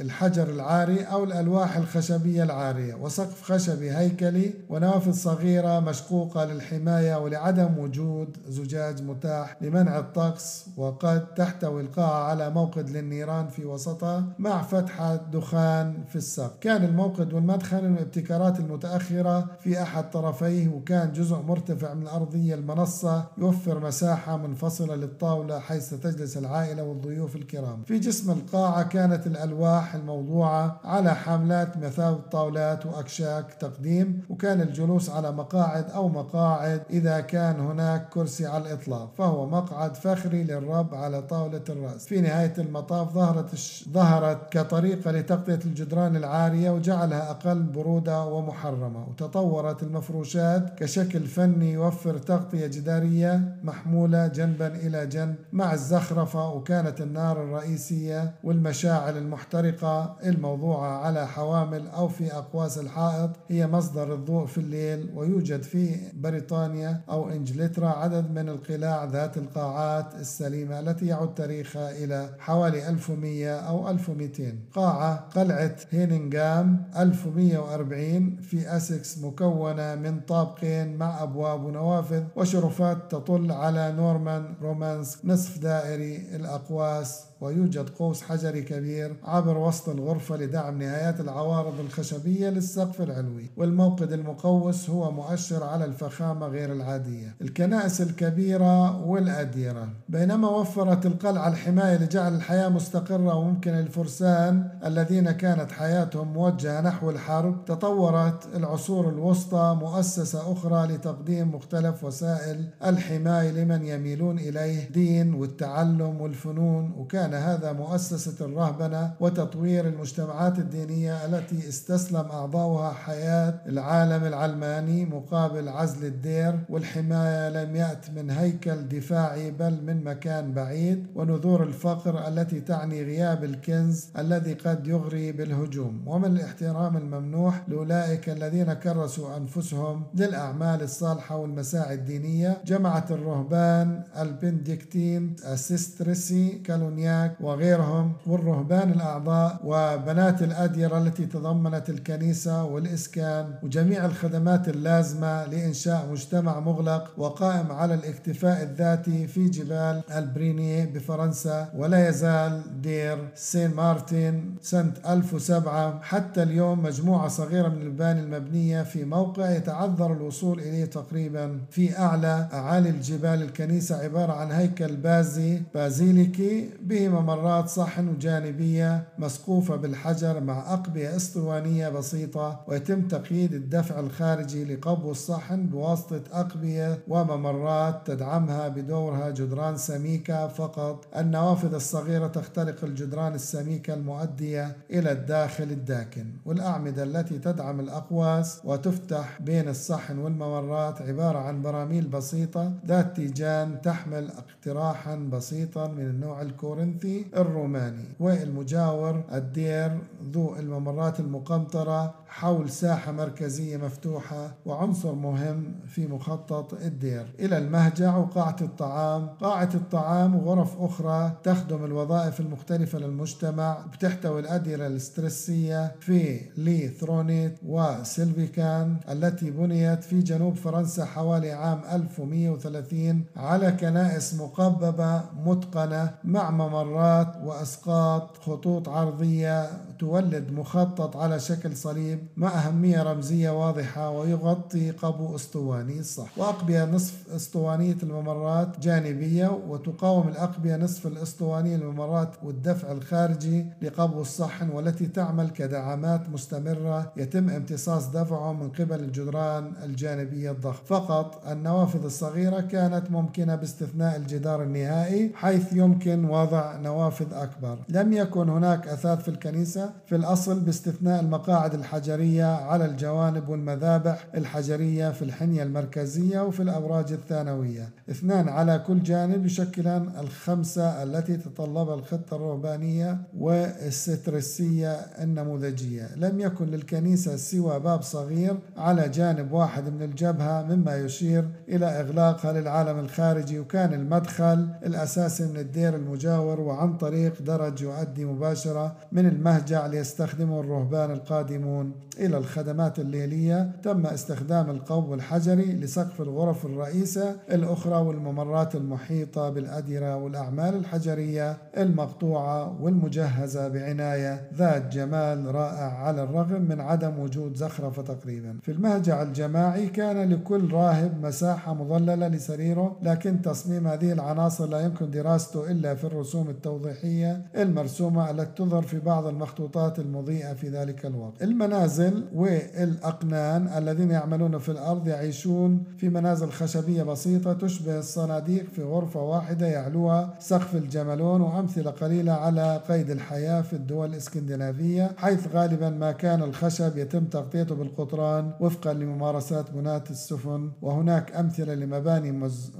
الحجر 0.00 0.48
العاري 0.50 1.02
أو 1.02 1.24
الألواح 1.24 1.76
الخشبية 1.76 2.42
العارية. 2.42 2.94
وسقف 2.94 3.42
خشبي 3.42 3.90
هيكلي 3.90 4.54
ونوافذ 4.70 5.12
صغيرة 5.12 5.80
مشقوقة 5.80 6.44
للحماية 6.44 7.16
ولعدم 7.16 7.78
وجود 7.78 8.36
زجاج 8.48 9.02
متاح 9.02 9.56
لمنع 9.60 9.98
الطقس 9.98 10.66
وقد 10.76 11.34
تحتوي 11.34 11.80
القاعة 11.82 12.24
على 12.24 12.50
موقد 12.50 12.90
للنيران 12.90 13.48
في 13.48 13.64
وسطها 13.64 14.24
مع 14.38 14.62
فتحة 14.62 15.16
دخان 15.16 16.04
في 16.08 16.16
السقف 16.16 16.58
كان 16.60 16.84
الموقد 16.84 17.32
والمدخل 17.32 17.88
من 17.88 17.96
الابتكارات 17.96 18.60
المتأخرة 18.60 19.46
في 19.60 19.82
أحد 19.82 20.10
طرفيه 20.10 20.68
وكان 20.68 21.12
جزء 21.12 21.36
مرتفع 21.36 21.94
من 21.94 22.02
الأرضية 22.02 22.54
المنصة 22.54 23.24
يوفر 23.38 23.80
مساحة 23.80 24.36
منفصلة 24.36 24.94
للطاولة 24.94 25.58
حيث 25.58 25.94
تجلس 25.94 26.36
العائلة 26.36 26.82
والضيوف 26.82 27.36
الكرام. 27.36 27.82
في 27.82 27.98
جسم 27.98 28.30
القاعة 28.30 28.82
كانت 28.82 29.26
الألواح 29.26 29.94
الموضوعة 29.94 30.80
على 30.84 31.14
حاملات 31.14 31.76
مثابة 31.76 32.18
طاولات 32.32 32.86
وأكشاك 32.86 33.54
تقديم 33.54 34.22
وكان 34.30 34.57
الجلوس 34.60 35.10
على 35.10 35.32
مقاعد 35.32 35.90
أو 35.90 36.08
مقاعد 36.08 36.82
إذا 36.90 37.20
كان 37.20 37.60
هناك 37.60 38.08
كرسي 38.08 38.46
على 38.46 38.66
الإطلاق 38.66 39.10
فهو 39.18 39.46
مقعد 39.46 39.96
فخري 39.96 40.44
للرب 40.44 40.94
على 40.94 41.22
طاولة 41.22 41.62
الرأس. 41.68 42.06
في 42.06 42.20
نهاية 42.20 42.52
المطاف 42.58 43.14
ظهرت 43.14 43.54
ظهرت 43.92 44.52
كطريقة 44.52 45.10
لتغطية 45.10 45.60
الجدران 45.64 46.16
العارية 46.16 46.70
وجعلها 46.70 47.30
أقل 47.30 47.62
برودة 47.62 48.24
ومحرمة. 48.24 49.06
وتطورت 49.08 49.82
المفروشات 49.82 50.78
كشكل 50.78 51.26
فني 51.26 51.72
يوفر 51.72 52.18
تغطية 52.18 52.66
جدارية 52.66 53.56
محمولة 53.64 54.26
جنبا 54.26 54.66
إلى 54.66 55.06
جنب 55.06 55.34
مع 55.52 55.72
الزخرفة 55.72 56.48
وكانت 56.48 57.00
النار 57.00 57.42
الرئيسية 57.42 58.34
والمشاعل 58.44 59.16
المحترقة 59.16 60.16
الموضوعة 60.24 60.98
على 60.98 61.26
حوامل 61.26 61.88
أو 61.88 62.08
في 62.08 62.32
أقواس 62.32 62.78
الحائط 62.78 63.30
هي 63.48 63.66
مصدر 63.66 64.14
الضوء 64.14 64.46
في 64.48 64.58
الليل 64.58 65.10
ويوجد 65.14 65.62
في 65.62 65.96
بريطانيا 66.14 67.00
أو 67.10 67.30
إنجلترا 67.30 67.88
عدد 67.88 68.30
من 68.30 68.48
القلاع 68.48 69.04
ذات 69.04 69.36
القاعات 69.36 70.14
السليمة 70.14 70.80
التي 70.80 71.06
يعود 71.06 71.34
تاريخها 71.34 71.90
إلى 71.90 72.28
حوالي 72.38 72.88
1100 72.88 73.50
أو 73.56 73.90
1200 73.90 74.54
قاعة 74.74 75.16
قلعة 75.16 75.76
هينينغام 75.90 76.84
1140 76.96 78.36
في 78.36 78.76
أسكس 78.76 79.18
مكونة 79.18 79.94
من 79.94 80.20
طابقين 80.20 80.96
مع 80.96 81.22
أبواب 81.22 81.64
ونوافذ 81.64 82.22
وشرفات 82.36 82.98
تطل 83.10 83.52
على 83.52 83.92
Norman 83.92 84.54
Romanesque 84.62 85.18
نصف 85.24 85.58
دائري 85.58 86.16
الأقواس 86.16 87.27
ويوجد 87.40 87.88
قوس 87.88 88.22
حجري 88.22 88.62
كبير 88.62 89.16
عبر 89.24 89.58
وسط 89.58 89.88
الغرفة 89.88 90.36
لدعم 90.36 90.78
نهايات 90.78 91.20
العوارض 91.20 91.80
الخشبية 91.80 92.48
للسقف 92.50 93.00
العلوي. 93.00 93.50
والموقد 93.56 94.12
المقوس 94.12 94.90
هو 94.90 95.10
مؤشر 95.10 95.64
على 95.64 95.84
الفخامة 95.84 96.46
غير 96.46 96.72
العادية. 96.72 97.34
الكنائس 97.40 98.00
الكبيرة 98.00 99.06
والأديرة. 99.06 99.88
بينما 100.08 100.48
وفرت 100.48 101.06
القلعة 101.06 101.48
الحماية 101.48 101.96
لجعل 101.96 102.34
الحياة 102.34 102.68
مستقرة 102.68 103.34
وممكن 103.34 103.70
للفرسان 103.70 104.68
الذين 104.86 105.30
كانت 105.30 105.72
حياتهم 105.72 106.32
موجهة 106.32 106.80
نحو 106.80 107.10
الحرب 107.10 107.64
تطورت 107.64 108.56
العصور 108.56 109.08
الوسطى 109.08 109.76
مؤسسة 109.80 110.52
أخرى 110.52 110.86
لتقديم 110.86 111.54
مختلف 111.54 112.04
وسائل 112.04 112.64
الحماية 112.84 113.50
لمن 113.50 113.86
يميلون 113.86 114.38
إليه 114.38 114.90
دين 114.90 115.34
والتعلم 115.34 116.20
والفنون. 116.20 116.92
وكان 116.98 117.27
كان 117.28 117.42
هذا 117.42 117.72
مؤسسة 117.72 118.46
الرهبنة 118.46 119.12
وتطوير 119.20 119.86
المجتمعات 119.86 120.58
الدينية 120.58 121.26
التي 121.26 121.68
استسلم 121.68 122.30
أعضاؤها 122.30 122.92
حياة 122.92 123.54
العالم 123.66 124.24
العلماني 124.24 125.04
مقابل 125.04 125.68
عزل 125.68 126.06
الدير 126.06 126.58
والحماية 126.68 127.48
لم 127.48 127.76
يأت 127.76 128.10
من 128.16 128.30
هيكل 128.30 128.88
دفاعي 128.88 129.50
بل 129.50 129.82
من 129.86 130.04
مكان 130.04 130.52
بعيد 130.54 131.06
ونذور 131.14 131.62
الفقر 131.62 132.28
التي 132.28 132.60
تعني 132.60 133.02
غياب 133.02 133.44
الكنز 133.44 134.08
الذي 134.18 134.54
قد 134.54 134.86
يغري 134.86 135.32
بالهجوم. 135.32 136.02
ومن 136.06 136.36
الاحترام 136.36 136.96
الممنوح 136.96 137.62
لأولئك 137.68 138.28
الذين 138.28 138.72
كرسوا 138.72 139.36
أنفسهم 139.36 140.02
للأعمال 140.14 140.82
الصالحة 140.82 141.36
والمساعي 141.36 141.94
الدينية 141.94 142.62
جمعت 142.66 143.10
الرهبان 143.10 144.02
البندكتين 144.18 145.36
السيسترسي 145.52 146.48
كالونيا 146.64 147.17
هناك 147.18 147.34
وغيرهم 147.40 148.12
والرهبان 148.26 148.90
الأعضاء 148.90 149.60
وبنات 149.64 150.42
الأديرة 150.42 150.98
التي 150.98 151.26
تضمنت 151.26 151.90
الكنيسة 151.90 152.64
والإسكان 152.64 153.54
وجميع 153.62 154.04
الخدمات 154.04 154.68
اللازمة 154.68 155.44
لإنشاء 155.44 156.08
مجتمع 156.10 156.60
مغلق 156.60 157.10
وقائم 157.16 157.72
على 157.72 157.94
الاكتفاء 157.94 158.62
الذاتي 158.62 159.26
في 159.26 159.48
جبال 159.48 160.02
البريني 160.16 160.86
بفرنسا. 160.86 161.68
ولا 161.76 162.08
يزال 162.08 162.62
دير 162.82 163.18
سين 163.34 163.70
مارتن 163.74 164.54
سنة 164.62 164.92
1007 165.08 166.00
حتى 166.02 166.42
اليوم 166.42 166.82
مجموعة 166.82 167.28
صغيرة 167.28 167.68
من 167.68 167.82
المباني 167.82 168.20
المبنية 168.20 168.82
في 168.82 169.04
موقع 169.04 169.50
يتعذر 169.50 170.12
الوصول 170.12 170.60
إليه 170.60 170.84
تقريبا 170.84 171.58
في 171.70 171.98
أعلى 171.98 172.48
أعالي 172.52 172.88
الجبال. 172.90 173.42
الكنيسة 173.42 173.96
عبارة 173.96 174.32
عن 174.32 174.50
هيكل 174.52 174.96
بازي 174.96 175.62
بازيليكي 175.74 176.70
به 176.82 177.07
ممرات 177.08 177.68
صحن 177.68 178.08
وجانبية 178.08 179.04
مسقوفة 179.18 179.76
بالحجر 179.76 180.40
مع 180.40 180.72
أقبية 180.74 181.16
أسطوانية 181.16 181.88
بسيطة 181.88 182.60
ويتم 182.68 183.08
تقييد 183.08 183.54
الدفع 183.54 184.00
الخارجي 184.00 184.64
لقبو 184.64 185.10
الصحن 185.10 185.66
بواسطة 185.66 186.22
أقبية 186.32 186.98
وممرات 187.08 188.06
تدعمها 188.06 188.68
بدورها 188.68 189.30
جدران 189.30 189.76
سميكة 189.76 190.48
فقط. 190.48 191.06
النوافذ 191.16 191.74
الصغيرة 191.74 192.26
تخترق 192.26 192.84
الجدران 192.84 193.34
السميكة 193.34 193.94
المؤدية 193.94 194.76
إلى 194.90 195.12
الداخل 195.12 195.64
الداكن 195.64 196.26
والأعمدة 196.46 197.02
التي 197.02 197.38
تدعم 197.38 197.80
الأقواس 197.80 198.60
وتفتح 198.64 199.42
بين 199.42 199.68
الصحن 199.68 200.18
والممرات 200.18 201.02
عبارة 201.02 201.38
عن 201.38 201.62
براميل 201.62 202.08
بسيطة 202.08 202.72
ذات 202.86 203.16
تيجان 203.16 203.80
تحمل 203.82 204.30
اقتراحا 204.30 205.16
بسيطا 205.16 205.88
من 205.88 206.06
النوع 206.06 206.42
الكورنثي 206.42 206.97
الكورنثي 207.04 207.26
الروماني. 207.36 208.04
والمجاور 208.20 209.24
الدير 209.32 209.98
ذو 210.32 210.56
الممرات 210.56 211.20
المقنطرة 211.20 212.14
حول 212.28 212.70
ساحة 212.70 213.12
مركزية 213.12 213.76
مفتوحة 213.76 214.54
وعنصر 214.66 215.14
مهم 215.14 215.74
في 215.86 216.06
مخطط 216.06 216.74
الدير. 216.74 217.26
إلى 217.40 217.58
المهجع 217.58 218.16
وقاعة 218.16 218.56
الطعام. 218.60 219.26
قاعة 219.26 219.70
الطعام 219.74 220.34
وغرف 220.34 220.76
أخرى 220.80 221.32
تخدم 221.42 221.84
الوظائف 221.84 222.40
المختلفة 222.40 222.98
للمجتمع 222.98 223.78
بتحتوي 223.92 224.40
الأديرة 224.40 224.86
الاسترسية 224.86 225.94
في 226.00 226.40
لي 226.56 226.88
ثرونيت 226.88 227.58
وسيلفيكان 227.66 228.96
التي 229.10 229.50
بنيت 229.50 230.04
في 230.04 230.20
جنوب 230.20 230.56
فرنسا 230.56 231.04
حوالي 231.04 231.52
عام 231.52 231.80
1130 231.92 233.24
على 233.36 233.72
كنائس 233.72 234.34
مقببة 234.34 235.22
متقنة 235.46 236.10
مع 236.24 236.50
ممرات 236.88 237.36
وأسقاط 237.44 238.36
خطوط 238.36 238.88
عرضية 238.88 239.70
تولد 239.98 240.50
مخطط 240.52 241.16
على 241.16 241.40
شكل 241.40 241.76
صليب 241.76 242.18
مع 242.36 242.48
أهمية 242.48 243.02
رمزية 243.02 243.50
واضحة 243.50 244.10
ويغطي 244.10 244.90
قبو 244.90 245.34
أسطواني 245.34 245.98
الصح 246.00 246.38
وأقبية 246.38 246.84
نصف 246.84 247.14
أسطوانية 247.36 247.96
الممرات 248.02 248.80
جانبية 248.80 249.58
وتقاوم 249.68 250.28
الأقبية 250.28 250.76
نصف 250.76 251.06
الأسطوانية 251.06 251.76
الممرات 251.76 252.30
والدفع 252.42 252.92
الخارجي 252.92 253.66
لقبو 253.82 254.20
الصحن 254.20 254.70
والتي 254.70 255.06
تعمل 255.06 255.50
كدعامات 255.50 256.28
مستمرة 256.30 257.12
يتم 257.16 257.50
امتصاص 257.50 258.08
دفعه 258.08 258.52
من 258.52 258.68
قبل 258.68 259.00
الجدران 259.00 259.72
الجانبية 259.84 260.50
الضخم. 260.50 260.84
فقط 260.86 261.42
النوافذ 261.50 262.04
الصغيرة 262.04 262.60
كانت 262.60 263.10
ممكنة 263.10 263.54
باستثناء 263.54 264.16
الجدار 264.16 264.62
النهائي 264.62 265.32
حيث 265.34 265.72
يمكن 265.72 266.24
وضع 266.24 266.77
نوافذ 266.82 267.34
أكبر. 267.34 267.78
لم 267.88 268.12
يكن 268.12 268.48
هناك 268.48 268.88
أثاث 268.88 269.22
في 269.22 269.28
الكنيسة 269.28 269.90
في 270.06 270.16
الأصل 270.16 270.60
باستثناء 270.60 271.20
المقاعد 271.20 271.74
الحجرية 271.74 272.44
على 272.44 272.84
الجوانب 272.84 273.48
والمذابح 273.48 274.26
الحجرية 274.34 275.10
في 275.10 275.22
الحنية 275.22 275.62
المركزية 275.62 276.40
وفي 276.40 276.62
الأبراج 276.62 277.12
الثانوية. 277.12 277.88
اثنان 278.10 278.48
على 278.48 278.78
كل 278.86 279.02
جانب 279.02 279.46
يشكلان 279.46 280.10
الخمسة 280.20 281.02
التي 281.02 281.36
تطلبها 281.36 281.94
الخطة 281.94 282.36
الرهبانية 282.36 283.18
والسترسية 283.38 284.92
النموذجية. 284.92 286.08
لم 286.16 286.40
يكن 286.40 286.66
للكنيسة 286.66 287.36
سوى 287.36 287.80
باب 287.80 288.02
صغير 288.02 288.56
على 288.76 289.08
جانب 289.08 289.52
واحد 289.52 289.88
من 289.88 290.02
الجبهة 290.02 290.62
مما 290.62 290.96
يشير 290.96 291.48
إلى 291.68 291.86
إغلاقها 291.86 292.52
للعالم 292.52 292.98
الخارجي 292.98 293.58
وكان 293.58 293.94
المدخل 293.94 294.68
الأساسي 294.86 295.46
من 295.46 295.56
الدير 295.56 295.96
المجاور 295.96 296.57
وعن 296.60 296.96
طريق 296.96 297.42
درج 297.42 297.82
يؤدي 297.82 298.24
مباشرة 298.24 298.96
من 299.12 299.26
المهجع 299.26 299.86
ليستخدمه 299.86 300.60
الرهبان 300.60 301.10
القادمون. 301.10 301.92
إلى 302.18 302.38
الخدمات 302.38 302.98
الليلية 302.98 303.70
تم 303.82 304.06
استخدام 304.06 304.70
القوب 304.70 305.12
الحجري 305.12 305.72
لسقف 305.72 306.20
الغرف 306.20 306.66
الرئيسة 306.66 307.36
الأخرى 307.50 307.94
والممرات 307.94 308.74
المحيطة 308.74 309.50
بالأديرة 309.50 310.16
والأعمال 310.16 310.74
الحجرية 310.74 311.56
المقطوعة 311.76 312.82
والمجهزة 312.82 313.68
بعناية. 313.68 314.48
ذات 314.54 314.92
جمال 314.92 315.54
رائع 315.54 315.98
على 315.98 316.22
الرغم 316.22 316.62
من 316.62 316.80
عدم 316.80 317.18
وجود 317.18 317.54
زخرفة 317.56 318.02
تقريبا. 318.02 318.58
في 318.62 318.72
المهجع 318.72 319.22
الجماعي 319.22 319.86
كان 319.86 320.30
لكل 320.30 320.72
راهب 320.72 321.26
مساحة 321.26 321.74
مظللة 321.74 322.28
لسريره 322.28 322.96
لكن 323.02 323.42
تصميم 323.42 323.86
هذه 323.86 324.12
العناصر 324.12 324.66
لا 324.66 324.80
يمكن 324.80 325.10
دراسته 325.10 325.70
إلا 325.70 325.94
في 325.94 326.04
الرسوم 326.04 326.47
التوضيحية 326.50 327.46
المرسومة 327.56 328.30
التي 328.30 328.52
تظهر 328.64 328.82
في 328.82 328.98
بعض 329.00 329.26
المخطوطات 329.26 329.98
المضيئة 329.98 330.52
في 330.54 330.68
ذلك 330.68 331.06
الوقت. 331.06 331.42
المنازل 331.42 332.24
والأقنان 332.34 333.68
الذين 333.78 334.10
يعملون 334.10 334.58
في 334.58 334.68
الأرض 334.68 335.08
يعيشون 335.08 335.84
في 335.98 336.08
منازل 336.08 336.50
خشبية 336.50 337.02
بسيطة 337.02 337.52
تشبه 337.52 337.98
الصناديق 337.98 338.64
في 338.68 338.82
غرفة 338.82 339.22
واحدة 339.22 339.66
يعلوها 339.66 340.34
سقف 340.38 340.74
الجملون 340.76 341.40
وأمثلة 341.40 341.90
قليلة 341.90 342.32
على 342.32 342.80
قيد 342.88 343.10
الحياة 343.10 343.60
في 343.62 343.72
الدول 343.72 344.10
الإسكندنافية 344.10 345.10
حيث 345.16 345.48
غالبا 345.54 345.90
ما 345.90 346.12
كان 346.12 346.42
الخشب 346.42 346.98
يتم 346.98 347.24
تغطيته 347.24 347.74
بالقطران 347.74 348.50
وفقا 348.60 348.92
لممارسات 348.92 349.70
بناة 349.70 350.04
السفن. 350.10 350.70
وهناك 350.82 351.36
أمثلة 351.36 351.74
لمباني 351.74 352.32
مز 352.32 352.72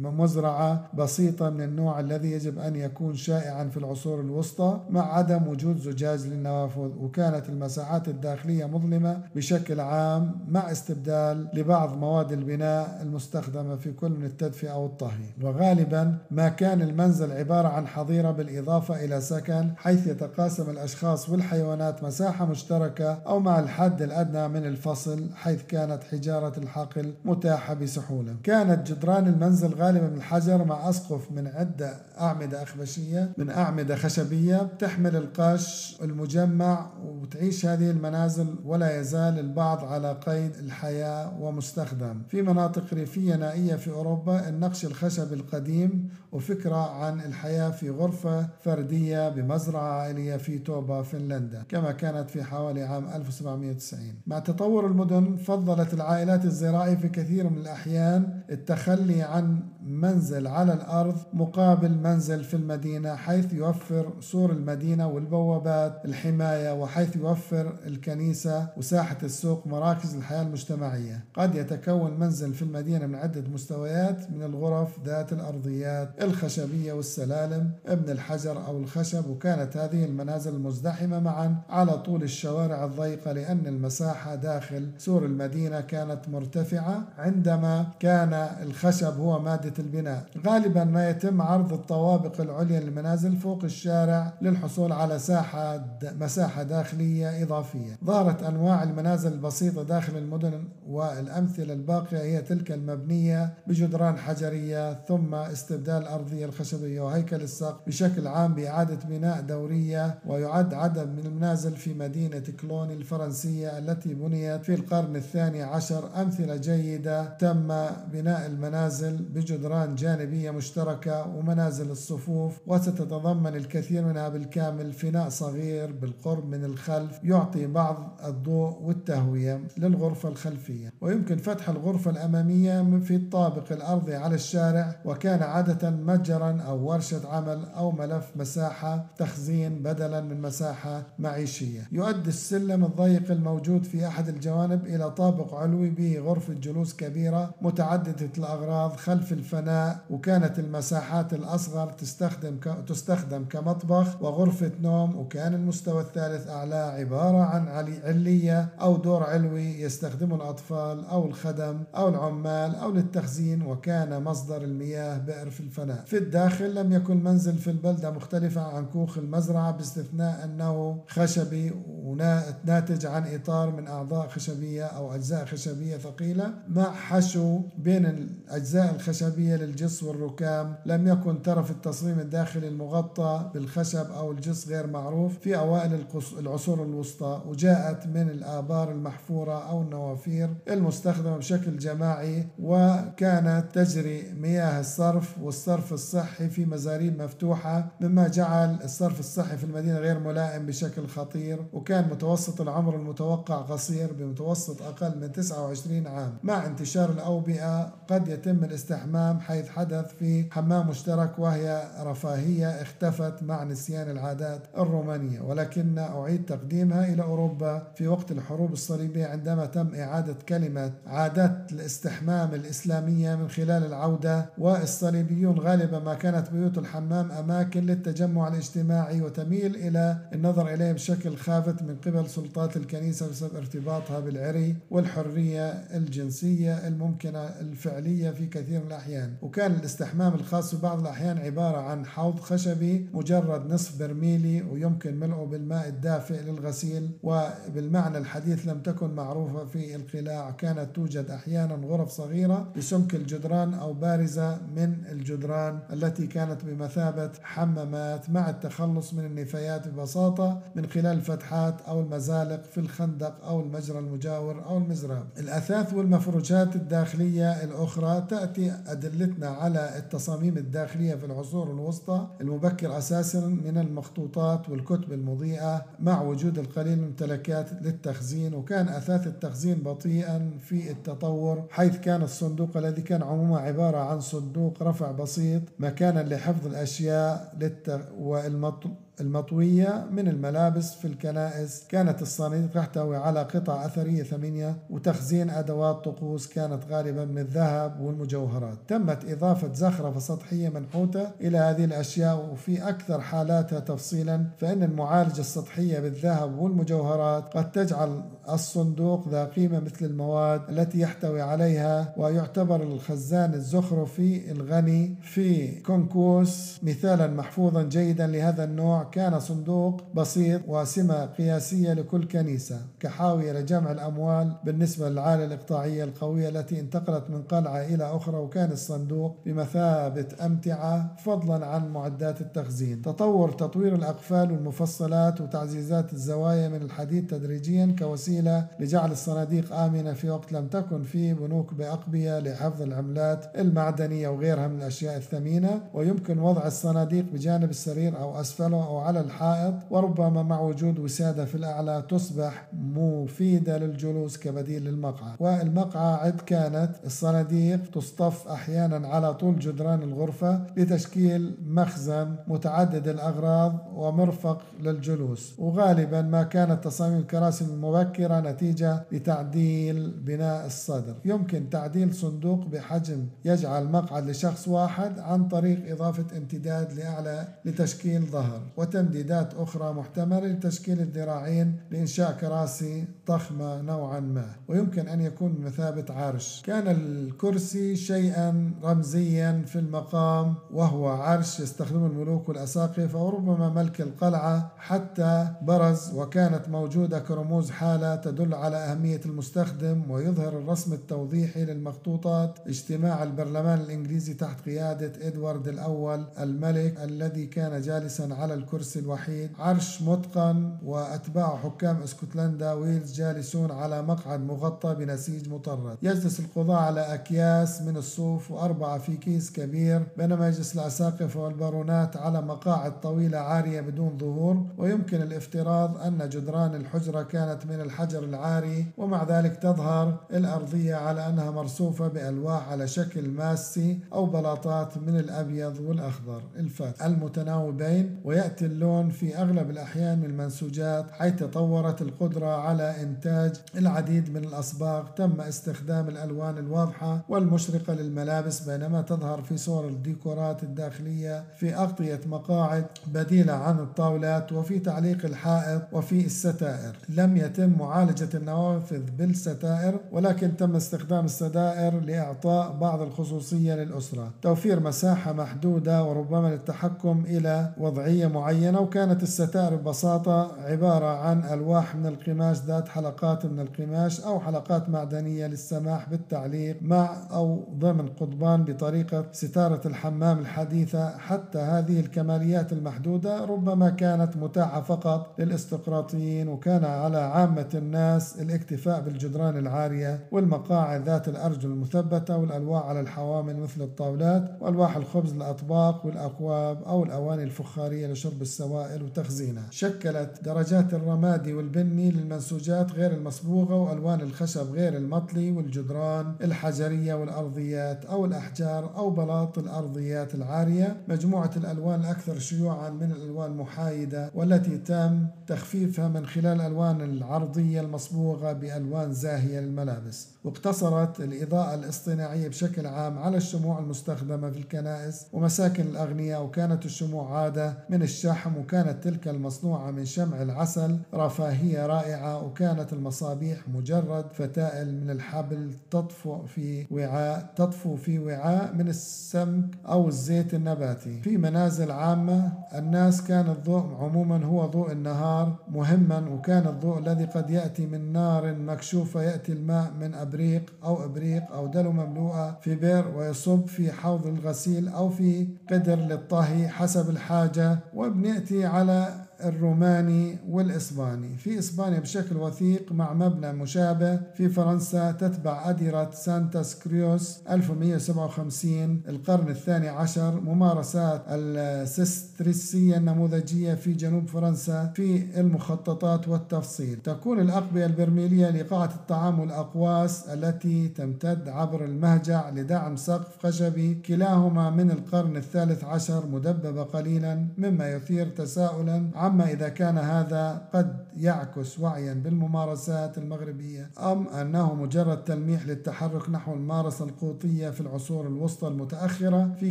مزرعة 0.00 0.90
بسيطة 0.94 1.50
من 1.50 1.60
النوع 1.60 2.00
الذي 2.00 2.30
يجب 2.32 2.58
أن 2.58 2.76
يكون 2.76 3.14
شائعا 3.14 3.64
في 3.64 3.76
العصور 3.76 4.20
الوسطى 4.20 4.80
مع 4.90 5.14
عدم 5.14 5.48
وجود 5.48 5.78
زجاج 5.78 6.26
للنوافذ 6.26 6.90
وكانت 7.00 7.48
المساحات 7.48 8.08
الداخلية 8.08 8.66
مظلمة 8.66 9.20
بشكل 9.36 9.80
عام 9.80 10.32
مع 10.48 10.70
استبدال 10.72 11.48
لبعض 11.54 11.96
مواد 11.98 12.32
البناء 12.32 12.98
المستخدمة 13.02 13.76
في 13.76 13.92
كل 13.92 14.10
من 14.10 14.24
التدفئة 14.24 14.68
أو 14.72 14.86
الطهي. 14.86 15.26
وغالبا 15.42 16.18
ما 16.30 16.48
كان 16.48 16.82
المنزل 16.82 17.32
عبارة 17.32 17.68
عن 17.68 17.86
حظيرة 17.86 18.30
بالإضافة 18.30 19.04
إلى 19.04 19.20
سكن 19.20 19.70
حيث 19.76 20.06
يتقاسم 20.06 20.70
الأشخاص 20.70 21.28
والحيوانات 21.28 22.04
مساحة 22.04 22.44
مشتركة 22.44 23.12
أو 23.12 23.40
مع 23.40 23.58
الحد 23.58 24.02
الأدنى 24.02 24.48
من 24.48 24.66
الفصل 24.66 25.26
حيث 25.34 25.62
كانت 25.62 26.04
حجارة 26.04 26.58
الحقل 26.58 27.14
متاحة 27.24 27.74
بسهولة. 27.74 28.36
كانت 28.42 28.92
جدران 28.92 29.26
المنزل 29.26 29.45
غالبا 29.54 30.08
من 30.08 30.16
الحجر 30.16 30.64
مع 30.64 30.88
أسقف 30.88 31.32
من 31.32 31.46
عدة 31.46 31.96
أعمدة 32.20 32.62
أخبشية 32.62 33.32
من 33.38 33.50
أعمدة 33.50 33.96
خشبية 33.96 34.68
تحمل 34.78 35.16
القش 35.16 35.96
المجمع 36.02 36.90
وتعيش 37.04 37.66
هذه 37.66 37.90
المنازل 37.90 38.54
ولا 38.64 39.00
يزال 39.00 39.38
البعض 39.38 39.84
على 39.84 40.12
قيد 40.12 40.56
الحياة 40.56 41.40
ومستخدم. 41.40 42.22
في 42.28 42.42
مناطق 42.42 42.94
ريفية 42.94 43.36
نائية 43.36 43.74
في 43.74 43.90
أوروبا 43.90 44.48
النقش 44.48 44.84
الخشبي 44.84 45.34
القديم 45.34 46.08
وفكرة 46.32 47.04
عن 47.04 47.20
الحياة 47.20 47.70
في 47.70 47.90
غرفة 47.90 48.48
فردية 48.60 49.28
بمزرعة 49.28 50.00
عائلية 50.00 50.36
في 50.36 50.58
توبا 50.58 51.02
فنلندا 51.02 51.62
كما 51.68 51.92
كانت 51.92 52.30
في 52.30 52.44
حوالي 52.44 52.82
عام 52.82 53.08
1790 53.08 54.14
مع 54.26 54.38
تطور 54.38 54.86
المدن 54.86 55.36
فضلت 55.36 55.94
العائلات 55.94 56.44
الزراعية 56.44 56.94
في 56.94 57.08
كثير 57.08 57.50
من 57.50 57.58
الأحيان 57.58 58.40
التخلي 58.50 59.22
عن 59.22 59.35
an 59.36 59.75
منزل 59.86 60.46
على 60.46 60.72
الأرض 60.72 61.16
مقابل 61.32 61.90
منزل 61.90 62.44
في 62.44 62.54
المدينة 62.54 63.16
حيث 63.16 63.52
يوفر 63.52 64.12
سور 64.20 64.52
المدينة 64.52 65.06
والبوابات 65.08 66.04
الحماية 66.04 66.72
وحيث 66.72 67.16
يوفر 67.16 67.72
الكنيسة 67.86 68.68
وساحة 68.76 69.18
السوق 69.22 69.66
مراكز 69.66 70.14
الحياة 70.14 70.42
المجتمعية. 70.42 71.24
قد 71.34 71.54
يتكون 71.54 72.20
منزل 72.20 72.54
في 72.54 72.62
المدينة 72.62 73.06
من 73.06 73.14
عدة 73.14 73.44
مستويات 73.54 74.30
من 74.30 74.42
الغرف 74.42 74.88
ذات 75.04 75.32
الأرضيات 75.32 76.10
الخشبية 76.22 76.92
والسلالم 76.92 77.70
ابن 77.86 78.12
الحجر 78.12 78.66
أو 78.66 78.78
الخشب 78.78 79.30
وكانت 79.30 79.76
هذه 79.76 80.04
المنازل 80.04 80.54
المزدحمة 80.54 81.20
معا 81.20 81.56
على 81.70 81.98
طول 81.98 82.22
الشوارع 82.22 82.84
الضيقة 82.84 83.32
لأن 83.32 83.66
المساحة 83.66 84.34
داخل 84.34 84.90
سور 84.98 85.24
المدينة 85.24 85.80
كانت 85.80 86.28
مرتفعة 86.28 87.02
عندما 87.18 87.86
كان 88.00 88.32
الخشب 88.62 89.18
هو 89.20 89.38
مادة 89.42 89.75
البناء. 89.78 90.26
غالبا 90.46 90.84
ما 90.84 91.10
يتم 91.10 91.42
عرض 91.42 91.72
الطوابق 91.72 92.40
العليا 92.40 92.80
للمنازل 92.80 93.36
فوق 93.36 93.64
الشارع 93.64 94.32
للحصول 94.42 94.92
على 94.92 95.18
ساحة 95.18 95.84
مساحة 96.20 96.62
داخلية 96.62 97.42
إضافية. 97.42 97.98
ظهرت 98.04 98.42
أنواع 98.42 98.82
المنازل 98.82 99.32
البسيطة 99.32 99.82
داخل 99.82 100.16
المدن 100.16 100.64
والأمثلة 100.88 101.72
الباقية 101.72 102.18
هي 102.18 102.42
تلك 102.42 102.72
المبنية 102.72 103.54
بجدران 103.66 104.18
حجرية 104.18 104.94
ثم 104.94 105.34
استبدال 105.34 106.02
الأرضية 106.02 106.46
الخشبية 106.46 107.00
وهيكل 107.00 107.36
السقف 107.42 107.86
بشكل 107.86 108.26
عام 108.26 108.54
بإعادة 108.54 108.98
بناء 109.08 109.40
دورية 109.40 110.18
ويعد 110.26 110.74
عدد 110.74 111.08
من 111.08 111.26
المنازل 111.26 111.76
في 111.76 111.94
مدينة 111.94 112.42
كلون 112.60 112.90
الفرنسية 112.90 113.78
التي 113.78 114.14
بنيت 114.14 114.64
في 114.64 114.74
القرن 114.74 115.16
الثاني 115.16 115.62
عشر 115.62 116.22
أمثلة 116.22 116.56
جيدة 116.56 117.24
تم 117.24 117.68
بناء 118.12 118.46
المنازل 118.46 119.16
بجدران 119.16 119.65
جانبية 119.74 120.50
مشتركة 120.50 121.36
ومنازل 121.36 121.90
الصفوف 121.90 122.60
وستتضمن 122.66 123.56
الكثير 123.56 124.04
منها 124.04 124.28
بالكامل 124.28 124.92
فناء 124.92 125.28
صغير 125.28 125.92
بالقرب 125.92 126.48
من 126.48 126.64
الخلف 126.64 127.20
يعطي 127.24 127.66
بعض 127.66 128.20
الضوء 128.24 128.82
والتهوية 128.82 129.60
للغرفة 129.78 130.28
الخلفية. 130.28 130.92
ويمكن 131.00 131.36
فتح 131.36 131.68
الغرفة 131.68 132.10
الأمامية 132.10 133.00
في 133.00 133.16
الطابق 133.16 133.72
الأرضي 133.72 134.14
على 134.14 134.34
الشارع 134.34 135.00
وكان 135.04 135.42
عادة 135.42 135.90
متجرا 135.90 136.60
أو 136.66 136.90
ورشة 136.90 137.28
عمل 137.28 137.64
أو 137.76 137.92
ملف 137.92 138.30
مساحة 138.36 139.06
تخزين 139.18 139.82
بدلا 139.82 140.20
من 140.20 140.40
مساحة 140.40 141.06
معيشية. 141.18 141.88
يؤدي 141.92 142.28
السلم 142.28 142.84
الضيق 142.84 143.30
الموجود 143.30 143.84
في 143.84 144.06
أحد 144.06 144.28
الجوانب 144.28 144.86
إلى 144.86 145.10
طابق 145.10 145.54
علوي 145.54 145.90
به 145.90 146.18
غرفة 146.18 146.54
جلوس 146.54 146.96
كبيرة 146.96 147.54
متعددة 147.62 148.30
الأغراض 148.38 148.96
خلف 148.96 149.32
الفناء 149.56 150.00
وكانت 150.10 150.58
المساحات 150.58 151.32
الأصغر 151.32 151.92
تستخدم 151.92 152.56
تستخدم 152.86 153.44
كمطبخ 153.44 154.22
وغرفة 154.22 154.70
نوم 154.82 155.16
وكان 155.16 155.54
المستوى 155.54 156.00
الثالث 156.00 156.48
أعلاه 156.48 156.90
عبارة 156.90 157.38
عن 157.44 157.68
علية 158.04 158.68
أو 158.80 158.96
دور 158.96 159.22
علوي 159.22 159.80
يستخدمه 159.80 160.36
الأطفال 160.36 161.04
أو 161.06 161.26
الخدم 161.26 161.82
أو 161.96 162.08
العمال 162.08 162.74
أو 162.74 162.90
للتخزين 162.90 163.62
وكان 163.62 164.22
مصدر 164.22 164.62
المياه 164.62 165.18
بئر 165.18 165.50
في 165.50 165.60
الفناء. 165.60 166.04
في 166.06 166.18
الداخل 166.18 166.74
لم 166.74 166.92
يكن 166.92 167.24
منزل 167.24 167.54
في 167.54 167.70
البلدة 167.70 168.10
مختلفة 168.10 168.60
عن 168.60 168.86
كوخ 168.86 169.18
المزرعة 169.18 169.70
باستثناء 169.70 170.44
أنه 170.44 171.02
خشبي 171.08 171.72
وناتج 171.88 173.06
عن 173.06 173.34
إطار 173.34 173.70
من 173.70 173.88
أعضاء 173.88 174.28
خشبية 174.28 174.84
أو 174.84 175.14
أجزاء 175.14 175.44
خشبية 175.44 175.96
ثقيلة. 175.96 176.54
مع 176.68 176.92
حشو 176.94 177.60
بين 177.78 178.06
الأجزاء 178.06 178.94
الخشبية 178.94 179.45
للجص 179.54 180.02
والركام 180.02 180.74
لم 180.86 181.08
يكن 181.08 181.42
ترف 181.42 181.70
التصميم 181.70 182.18
الداخلي 182.18 182.68
المغطى 182.68 183.50
بالخشب 183.54 184.10
أو 184.10 184.30
الجص 184.30 184.68
غير 184.68 184.86
معروف 184.86 185.38
في 185.38 185.56
أوائل 185.58 186.04
العصور 186.38 186.82
الوسطى 186.82 187.42
وجاءت 187.46 188.06
من 188.06 188.30
الآبار 188.30 188.90
المحفورة 188.92 189.68
أو 189.70 189.82
النوافير 189.82 190.50
المستخدمة 190.70 191.36
بشكل 191.36 191.78
جماعي 191.78 192.46
وكانت 192.58 193.64
تجري 193.72 194.32
مياه 194.40 194.80
الصرف 194.80 195.38
والصرف 195.42 195.92
الصحي 195.92 196.48
في 196.48 196.64
مزاريب 196.64 197.22
مفتوحة 197.22 197.86
مما 198.00 198.28
جعل 198.28 198.78
الصرف 198.84 199.20
الصحي 199.20 199.56
في 199.56 199.64
المدينة 199.64 199.98
غير 199.98 200.18
ملائم 200.18 200.66
بشكل 200.66 201.06
خطير 201.06 201.66
وكان 201.72 202.08
متوسط 202.10 202.60
العمر 202.60 202.96
المتوقع 202.96 203.56
قصير 203.56 204.12
بمتوسط 204.12 204.82
أقل 204.82 205.20
من 205.20 205.32
29 205.32 206.06
عام. 206.06 206.34
مع 206.42 206.66
انتشار 206.66 207.10
الأوبئة 207.10 207.94
قد 208.08 208.28
يتم 208.28 208.64
الاستحمام 208.64 209.25
حيث 209.34 209.68
حدث 209.68 210.14
في 210.18 210.44
حمام 210.50 210.88
مشترك 210.88 211.38
وهي 211.38 211.82
رفاهية 212.00 212.66
اختفت 212.82 213.42
مع 213.42 213.64
نسيان 213.64 214.10
العادات 214.10 214.60
الرومانية 214.78 215.40
ولكن 215.40 215.98
أعيد 215.98 216.44
تقديمها 216.44 217.12
إلى 217.12 217.22
أوروبا 217.22 217.82
في 217.96 218.08
وقت 218.08 218.30
الحروب 218.32 218.72
الصليبية 218.72 219.26
عندما 219.26 219.66
تم 219.66 219.94
إعادة 219.94 220.34
كلمة 220.48 220.92
عادات 221.06 221.72
الاستحمام 221.72 222.54
الإسلامية 222.54 223.34
من 223.36 223.48
خلال 223.48 223.86
العودة 223.86 224.46
والصليبيون 224.58 225.58
غالبا 225.58 225.98
ما 225.98 226.14
كانت 226.14 226.50
بيوت 226.50 226.78
الحمام 226.78 227.32
أماكن 227.32 227.86
للتجمع 227.86 228.48
الاجتماعي 228.48 229.20
وتميل 229.22 229.76
إلى 229.76 230.16
النظر 230.32 230.74
إليه 230.74 230.92
بشكل 230.92 231.36
خافت 231.36 231.82
من 231.82 231.96
قبل 232.06 232.28
سلطات 232.28 232.76
الكنيسة 232.76 233.28
بسبب 233.30 233.56
ارتباطها 233.56 234.20
بالعري 234.20 234.76
والحرية 234.90 235.68
الجنسية 235.70 236.88
الممكنة 236.88 237.38
الفعلية 237.38 238.30
في 238.30 238.46
كثير 238.46 238.80
من 238.80 238.86
الأحيان. 238.86 239.15
وكان 239.42 239.72
الاستحمام 239.72 240.34
الخاص 240.34 240.74
في 240.74 240.82
بعض 240.82 241.00
الأحيان 241.00 241.38
عبارة 241.38 241.78
عن 241.78 242.06
حوض 242.06 242.40
خشبي 242.40 243.08
مجرد 243.14 243.72
نصف 243.72 243.98
برميلي 243.98 244.62
ويمكن 244.62 245.16
ملئه 245.20 245.44
بالماء 245.44 245.88
الدافئ 245.88 246.42
للغسيل 246.42 247.10
وبالمعنى 247.22 248.18
الحديث 248.18 248.68
لم 248.68 248.80
تكن 248.80 249.10
معروفة 249.14 249.64
في 249.64 249.96
القلاع. 249.96 250.50
كانت 250.50 250.88
توجد 250.94 251.30
أحيانا 251.30 251.74
غرف 251.74 252.08
صغيرة 252.10 252.72
بسمك 252.76 253.14
الجدران 253.14 253.74
أو 253.74 253.92
بارزة 253.92 254.58
من 254.76 254.96
الجدران 255.12 255.78
التي 255.92 256.26
كانت 256.26 256.64
بمثابة 256.64 257.30
حمامات 257.42 258.30
مع 258.30 258.50
التخلص 258.50 259.14
من 259.14 259.24
النفايات 259.24 259.88
ببساطة 259.88 260.60
من 260.74 260.86
خلال 260.86 261.06
الفتحات 261.06 261.80
أو 261.88 262.00
المزالق 262.00 262.64
في 262.64 262.78
الخندق 262.80 263.44
أو 263.44 263.60
المجرى 263.60 263.98
المجاور 263.98 264.64
أو 264.64 264.78
المزراب. 264.78 265.26
الأثاث 265.38 265.94
والمفروشات 265.94 266.76
الداخلية 266.76 267.64
الأخرى 267.64 268.26
تأتي 268.30 268.70
أدلتنا 269.06 269.48
على 269.48 269.98
التصاميم 269.98 270.56
الداخلية 270.56 271.14
في 271.14 271.26
العصور 271.26 271.70
الوسطى 271.70 272.26
المبكر 272.40 272.98
أساسا 272.98 273.40
من 273.40 273.78
المخطوطات 273.78 274.68
والكتب 274.68 275.12
المضيئة 275.12 275.84
مع 276.00 276.22
وجود 276.22 276.58
القليل 276.58 276.96
من 276.96 277.02
الممتلكات 277.02 277.72
للتخزين 277.82 278.54
وكان 278.54 278.88
أثاث 278.88 279.26
التخزين 279.26 279.74
بطيئا 279.78 280.50
في 280.60 280.90
التطور 280.90 281.64
حيث 281.70 281.98
كان 281.98 282.22
الصندوق 282.22 282.76
الذي 282.76 283.02
كان 283.02 283.22
عموما 283.22 283.58
عبارة 283.58 283.98
عن 283.98 284.20
صندوق 284.20 284.82
رفع 284.82 285.10
بسيط 285.12 285.62
مكانا 285.78 286.20
لحفظ 286.20 286.66
الأشياء 286.66 287.54
للت... 287.60 288.00
والمطلوب 288.18 288.94
المطوية 289.20 290.06
من 290.10 290.28
الملابس 290.28 290.94
في 290.94 291.04
الكنائس 291.04 291.84
كانت 291.88 292.22
الصناديق 292.22 292.70
تحتوي 292.70 293.16
على 293.16 293.42
قطع 293.42 293.86
أثرية 293.86 294.22
ثمينة 294.22 294.76
وتخزين 294.90 295.50
أدوات 295.50 296.04
طقوس 296.04 296.46
كانت 296.46 296.82
غالبا 296.90 297.24
من 297.24 297.38
الذهب 297.38 298.00
والمجوهرات. 298.00 298.78
تمت 298.88 299.24
إضافة 299.24 299.72
زخرفة 299.74 300.20
سطحية 300.20 300.68
منحوتة 300.68 301.30
إلى 301.40 301.58
هذه 301.58 301.84
الأشياء 301.84 302.48
وفي 302.52 302.88
أكثر 302.88 303.20
حالاتها 303.20 303.80
تفصيلا 303.80 304.44
فإن 304.58 304.82
المعالجة 304.82 305.40
السطحية 305.40 305.98
بالذهب 305.98 306.58
والمجوهرات 306.58 307.56
قد 307.56 307.72
تجعل 307.72 308.22
الصندوق 308.48 309.28
ذا 309.28 309.44
قيمة 309.44 309.80
مثل 309.80 310.06
المواد 310.06 310.60
التي 310.68 311.00
يحتوي 311.00 311.40
عليها 311.40 312.14
ويعتبر 312.16 312.82
الخزان 312.82 313.54
الزخرفي 313.54 314.52
الغني 314.52 315.14
في 315.22 315.80
كونكوس 315.80 316.78
مثالا 316.82 317.26
محفوظا 317.26 317.82
جيدا 317.82 318.26
لهذا 318.26 318.64
النوع 318.64 319.04
كان 319.04 319.40
صندوق 319.40 320.00
بسيط 320.14 320.60
وسمة 320.68 321.26
قياسية 321.26 321.92
لكل 321.92 322.24
كنيسة 322.28 322.80
كحاوية 323.00 323.52
لجمع 323.52 323.92
الأموال 323.92 324.52
بالنسبة 324.64 325.08
للعائلة 325.08 325.44
الإقطاعية 325.44 326.04
القوية 326.04 326.48
التي 326.48 326.80
انتقلت 326.80 327.30
من 327.30 327.42
قلعة 327.42 327.80
إلى 327.82 328.04
أخرى 328.04 328.36
وكان 328.36 328.72
الصندوق 328.72 329.36
بمثابة 329.46 330.26
أمتعة 330.46 331.16
فضلا 331.24 331.66
عن 331.66 331.92
معدات 331.92 332.40
التخزين. 332.40 333.02
تطور 333.02 333.50
تطوير 333.52 333.94
الأقفال 333.94 334.52
والمفصلات 334.52 335.40
وتعزيزات 335.40 336.12
الزوايا 336.12 336.68
من 336.68 336.82
الحديد 336.82 337.26
تدريجيا 337.26 337.96
كوسيلة 337.98 338.35
لجعل 338.80 339.12
الصناديق 339.12 339.72
آمنة 339.72 340.12
في 340.12 340.30
وقت 340.30 340.52
لم 340.52 340.66
تكن 340.66 341.02
في 341.02 341.34
بنوك 341.34 341.74
بأقبية 341.74 342.38
لحفظ 342.38 342.82
العملات 342.82 343.56
المعدنية 343.58 344.28
وغيرها 344.28 344.68
من 344.68 344.76
الأشياء 344.76 345.16
الثمينة. 345.16 345.80
ويمكن 345.94 346.38
وضع 346.38 346.66
الصناديق 346.66 347.24
بجانب 347.32 347.70
السرير 347.70 348.20
أو 348.20 348.40
أسفله 348.40 348.86
أو 348.86 348.98
على 348.98 349.20
الحائط. 349.20 349.74
وربما 349.90 350.42
مع 350.42 350.60
وجود 350.60 350.98
وسادة 350.98 351.44
في 351.44 351.54
الأعلى 351.54 352.04
تصبح 352.08 352.68
مفيدة 352.72 353.78
للجلوس 353.78 354.38
كبديل 354.38 354.84
للمقعد. 354.84 355.36
والمقعد 355.40 356.40
كانت 356.46 356.90
الصناديق 357.06 357.90
تصطف 357.90 358.48
أحيانا 358.48 359.08
على 359.08 359.34
طول 359.34 359.58
جدران 359.58 360.02
الغرفة 360.02 360.60
لتشكيل 360.76 361.54
مخزن 361.66 362.36
متعدد 362.48 363.08
الأغراض 363.08 363.86
ومرفق 363.94 364.62
للجلوس. 364.80 365.54
وغالبا 365.58 366.22
ما 366.22 366.42
كانت 366.42 366.84
تصاميم 366.84 367.18
الكراسي 367.18 367.64
المبكرة 367.64 368.25
نتيجة 368.34 369.02
لتعديل 369.12 370.10
بناء 370.10 370.66
الصدر. 370.66 371.14
يمكن 371.24 371.70
تعديل 371.70 372.14
صندوق 372.14 372.66
بحجم 372.66 373.26
يجعل 373.44 373.84
مقعد 373.84 374.30
لشخص 374.30 374.68
واحد 374.68 375.18
عن 375.18 375.48
طريق 375.48 375.90
إضافة 375.92 376.36
امتداد 376.36 376.92
لأعلى 376.92 377.48
لتشكيل 377.64 378.22
ظهر 378.22 378.60
وتمديدات 378.76 379.54
أخرى 379.54 379.92
محتملة 379.92 380.46
لتشكيل 380.46 381.00
الذراعين 381.00 381.76
لإنشاء 381.90 382.32
كراسي 382.32 383.04
ضخمة 383.28 383.82
نوعا 383.82 384.20
ما. 384.20 384.46
ويمكن 384.68 385.08
أن 385.08 385.20
يكون 385.20 385.52
بمثابة 385.52 386.14
عرش. 386.14 386.62
كان 386.66 386.88
الكرسي 386.88 387.96
شيئا 387.96 388.72
رمزيا 388.84 389.62
في 389.66 389.78
المقام 389.78 390.54
وهو 390.70 391.08
عرش 391.08 391.60
يستخدمه 391.60 392.06
الملوك 392.06 392.48
والأساقفة 392.48 393.22
وربما 393.24 393.68
ملك 393.68 394.00
القلعة 394.00 394.70
حتى 394.78 395.48
برز 395.62 396.14
وكانت 396.14 396.68
موجودة 396.68 397.18
كرموز 397.18 397.70
حالة 397.70 398.15
تدل 398.16 398.54
على 398.54 398.76
أهمية 398.76 399.20
المستخدم 399.26 400.10
ويظهر 400.10 400.58
الرسم 400.58 400.92
التوضيحي 400.92 401.64
للمخطوطات. 401.64 402.58
اجتماع 402.66 403.22
البرلمان 403.22 403.80
الإنجليزي 403.80 404.34
تحت 404.34 404.60
قيادة 404.60 405.28
إدوارد 405.28 405.68
الأول 405.68 406.24
الملك 406.40 407.00
الذي 407.04 407.46
كان 407.46 407.80
جالسا 407.80 408.28
على 408.32 408.54
الكرسي 408.54 408.98
الوحيد. 408.98 409.50
عرش 409.58 410.02
متقن 410.02 410.76
وأتباع 410.84 411.56
حكام 411.56 412.02
اسكتلندا 412.02 412.72
ويلز 412.72 413.12
جالسون 413.12 413.70
على 413.70 414.02
مقعد 414.02 414.40
مغطى 414.40 414.94
بنسيج 414.94 415.48
مطرد. 415.48 415.96
يجلس 416.02 416.40
القضاة 416.40 416.76
على 416.76 417.14
أكياس 417.14 417.82
من 417.82 417.96
الصوف 417.96 418.50
وأربعة 418.50 418.98
في 418.98 419.16
كيس 419.16 419.52
كبير 419.52 420.02
بينما 420.16 420.48
يجلس 420.48 420.74
الأساقفة 420.74 421.40
والبارونات 421.44 422.16
على 422.16 422.42
مقاعد 422.42 423.00
طويلة 423.00 423.38
عارية 423.38 423.80
بدون 423.80 424.18
ظهور. 424.18 424.66
ويمكن 424.78 425.22
الافتراض 425.22 425.96
أن 425.96 426.28
جدران 426.28 426.74
الحجرة 426.74 427.22
كانت 427.22 427.66
من 427.66 427.80
الحجر 427.80 428.05
العاري 428.14 428.86
ومع 428.98 429.24
ذلك 429.24 429.56
تظهر 429.56 430.16
الأرضية 430.30 430.94
على 430.94 431.28
أنها 431.28 431.50
مرصوفة 431.50 432.08
بألواح 432.08 432.68
على 432.68 432.88
شكل 432.88 433.28
ماسي 433.28 433.98
أو 434.12 434.26
بلاطات 434.26 434.98
من 434.98 435.18
الأبيض 435.18 435.80
والأخضر 435.80 436.42
الفاتح. 436.56 437.04
المتناوبين 437.04 438.20
ويأتي 438.24 438.66
اللون 438.66 439.10
في 439.10 439.36
أغلب 439.38 439.70
الأحيان 439.70 440.18
من 440.18 440.24
المنسوجات 440.24 441.10
حيث 441.10 441.34
تطورت 441.34 442.02
القدرة 442.02 442.46
على 442.46 443.02
إنتاج 443.02 443.52
العديد 443.76 444.30
من 444.30 444.44
الأصباغ. 444.44 445.06
تم 445.16 445.40
استخدام 445.40 446.08
الألوان 446.08 446.58
الواضحة 446.58 447.24
والمشرقة 447.28 447.94
للملابس 447.94 448.60
بينما 448.60 449.02
تظهر 449.02 449.42
في 449.42 449.56
صور 449.56 449.88
الديكورات 449.88 450.62
الداخلية 450.62 451.44
في 451.58 451.74
أغطية 451.74 452.20
مقاعد 452.26 452.86
بديلة 453.06 453.52
عن 453.52 453.78
الطاولات 453.78 454.52
وفي 454.52 454.78
تعليق 454.78 455.24
الحائط 455.24 455.82
وفي 455.92 456.26
الستائر. 456.26 456.96
لم 457.08 457.36
يتم 457.36 457.78
معالجة 457.78 457.95
النوافذ 458.02 459.02
بالستائر 459.18 460.00
ولكن 460.12 460.56
تم 460.56 460.76
استخدام 460.76 461.24
الستائر 461.24 462.00
لإعطاء 462.00 462.72
بعض 462.72 463.02
الخصوصية 463.02 463.74
للأسرة. 463.74 464.30
توفير 464.42 464.80
مساحة 464.80 465.32
محدودة 465.32 466.04
وربما 466.04 466.48
للتحكم 466.48 467.24
إلى 467.26 467.72
وضعية 467.78 468.26
معينة 468.26 468.80
وكانت 468.80 469.22
الستائر 469.22 469.76
ببساطة 469.76 470.52
عبارة 470.64 471.06
عن 471.06 471.44
ألواح 471.44 471.96
من 471.96 472.06
القماش 472.06 472.56
ذات 472.66 472.88
حلقات 472.88 473.46
من 473.46 473.60
القماش 473.60 474.20
أو 474.20 474.40
حلقات 474.40 474.88
معدنية 474.88 475.46
للسماح 475.46 476.08
بالتعليق 476.08 476.76
مع 476.82 477.16
أو 477.32 477.64
ضمن 477.78 478.08
قضبان 478.08 478.64
بطريقة 478.64 479.24
ستارة 479.32 479.80
الحمام 479.86 480.38
الحديثة. 480.38 481.18
حتى 481.18 481.58
هذه 481.58 482.00
الكماليات 482.00 482.72
المحدودة 482.72 483.44
ربما 483.44 483.90
كانت 483.90 484.36
متاحة 484.36 484.80
فقط 484.80 485.34
للاستقراطيين 485.38 486.48
وكان 486.48 486.84
على 486.84 487.18
عامة 487.18 487.75
الناس 487.76 488.40
الاكتفاء 488.40 489.00
بالجدران 489.00 489.56
العارية 489.58 490.20
والمقاعد 490.32 491.02
ذات 491.02 491.28
الأرجل 491.28 491.70
المثبتة 491.70 492.36
والألواح 492.36 492.82
على 492.82 493.00
الحوامل 493.00 493.56
مثل 493.56 493.82
الطاولات 493.82 494.56
وألواح 494.60 494.96
الخبز 494.96 495.32
الأطباق 495.32 496.06
والأكواب 496.06 496.82
أو 496.82 497.04
الأواني 497.04 497.42
الفخارية 497.42 498.06
لشرب 498.06 498.42
السوائل 498.42 499.02
وتخزينها. 499.02 499.66
شكلت 499.70 500.38
درجات 500.42 500.94
الرمادي 500.94 501.52
والبني 501.52 502.10
للمنسوجات 502.10 502.92
غير 502.92 503.12
المصبوغة 503.12 503.74
وألوان 503.74 504.20
الخشب 504.20 504.72
غير 504.72 504.96
المطلي 504.96 505.50
والجدران 505.52 506.34
الحجرية 506.42 507.14
والأرضيات 507.14 508.04
أو 508.04 508.24
الأحجار 508.24 508.96
أو 508.96 509.10
بلاط 509.10 509.58
الأرضيات 509.58 510.34
العارية. 510.34 510.96
مجموعة 511.08 511.50
الألوان 511.56 512.00
الأكثر 512.00 512.38
شيوعا 512.38 512.90
من 512.90 513.12
الألوان 513.12 513.50
المحايدة 513.50 514.30
والتي 514.34 514.78
تم 514.78 515.26
تخفيفها 515.46 516.08
من 516.08 516.26
خلال 516.26 516.60
الألوان 516.60 517.00
العرضية 517.00 517.65
المصبوغة 517.74 518.52
بألوان 518.52 519.12
زاهية 519.12 519.60
للملابس 519.60 520.28
واقتصرت 520.44 521.20
الإضاءة 521.20 521.74
الاصطناعية 521.74 522.48
بشكل 522.48 522.86
عام 522.86 523.18
على 523.18 523.36
الشموع 523.36 523.78
المستخدمة 523.78 524.50
في 524.50 524.58
الكنائس 524.58 525.26
ومساكن 525.32 525.82
الأغنياء 525.82 526.44
وكانت 526.44 526.84
الشموع 526.84 527.38
عادة 527.38 527.74
من 527.90 528.02
الشحم 528.02 528.56
وكانت 528.56 529.04
تلك 529.04 529.28
المصنوعة 529.28 529.90
من 529.90 530.04
شمع 530.04 530.42
العسل 530.42 530.98
رفاهية 531.14 531.86
رائعة 531.86 532.44
وكانت 532.44 532.92
المصابيح 532.92 533.68
مجرد 533.68 534.24
فتائل 534.32 534.94
من 535.00 535.10
الحبل 535.10 535.74
تطفو 535.90 536.42
في 536.46 536.86
وعاء 536.90 537.52
تطفو 537.56 537.96
في 537.96 538.18
وعاء 538.18 538.74
من 538.74 538.88
السمك 538.88 539.64
أو 539.88 540.08
الزيت 540.08 540.54
النباتي. 540.54 541.22
في 541.22 541.36
منازل 541.36 541.90
عامة 541.90 542.52
الناس 542.74 543.22
كان 543.22 543.46
الضوء 543.48 543.94
عموما 544.00 544.44
هو 544.44 544.66
ضوء 544.66 544.92
النهار 544.92 545.56
مهما 545.68 546.18
وكان 546.18 546.66
الضوء 546.66 546.98
الذي 546.98 547.24
قد 547.24 547.50
يأتي 547.56 547.86
من 547.86 548.12
نار 548.12 548.54
مكشوفة 548.54 549.22
يأتي 549.22 549.52
الماء 549.52 549.92
من 550.00 550.14
أبريق 550.14 550.72
أو 550.84 551.04
إبريق 551.04 551.52
أو 551.52 551.66
دلو 551.66 551.92
مملوءة 551.92 552.58
في 552.62 552.74
بئر 552.74 553.16
ويصب 553.16 553.66
في 553.66 553.92
حوض 553.92 554.26
الغسيل 554.26 554.88
أو 554.88 555.08
في 555.08 555.46
قدر 555.70 555.96
للطهي 555.96 556.68
حسب 556.68 557.10
الحاجة. 557.10 557.78
وبنأتي 557.94 558.64
على 558.64 559.25
الروماني 559.44 560.38
والإسباني. 560.48 561.36
في 561.36 561.58
إسبانيا 561.58 562.00
بشكل 562.00 562.36
وثيق 562.36 562.92
مع 562.92 563.12
مبنى 563.14 563.52
مشابه 563.52 564.20
في 564.34 564.48
فرنسا 564.48 565.12
تتبع 565.12 565.70
أديرة 565.70 566.10
سانتاس 566.10 566.78
كريوس 566.78 567.38
1157 567.50 569.02
القرن 569.08 569.48
الثاني 569.48 569.88
عشر 569.88 570.40
ممارسات 570.40 571.22
السيستريسية 571.28 572.96
النموذجية 572.96 573.74
في 573.74 573.92
جنوب 573.92 574.28
فرنسا 574.28 574.92
في 574.96 575.40
المخططات 575.40 576.28
والتفصيل. 576.28 576.98
تكون 577.04 577.40
الأقبية 577.40 577.86
البرميلية 577.86 578.50
لقاعة 578.50 578.90
الطعام 578.94 579.40
والأقواس 579.40 580.28
التي 580.28 580.88
تمتد 580.88 581.48
عبر 581.48 581.84
المهجع 581.84 582.50
لدعم 582.50 582.96
سقف 582.96 583.46
خشبي 583.46 583.94
كلاهما 583.94 584.70
من 584.70 584.90
القرن 584.90 585.36
الثالث 585.36 585.84
عشر 585.84 586.26
مدببة 586.26 586.82
قليلا 586.82 587.46
مما 587.58 587.88
يثير 587.92 588.26
تساؤلا 588.28 589.10
عما 589.26 589.52
إذا 589.52 589.68
كان 589.68 589.98
هذا 589.98 590.68
قد 590.74 590.96
يعكس 591.16 591.78
وعيا 591.80 592.14
بالممارسات 592.14 593.18
المغربية 593.18 593.90
أم 593.98 594.28
أنه 594.28 594.74
مجرد 594.74 595.24
تلميح 595.24 595.66
للتحرك 595.66 596.30
نحو 596.30 596.54
الممارسة 596.54 597.04
القوطية 597.04 597.70
في 597.70 597.80
العصور 597.80 598.26
الوسطى 598.26 598.68
المتأخرة 598.68 599.54
في 599.60 599.70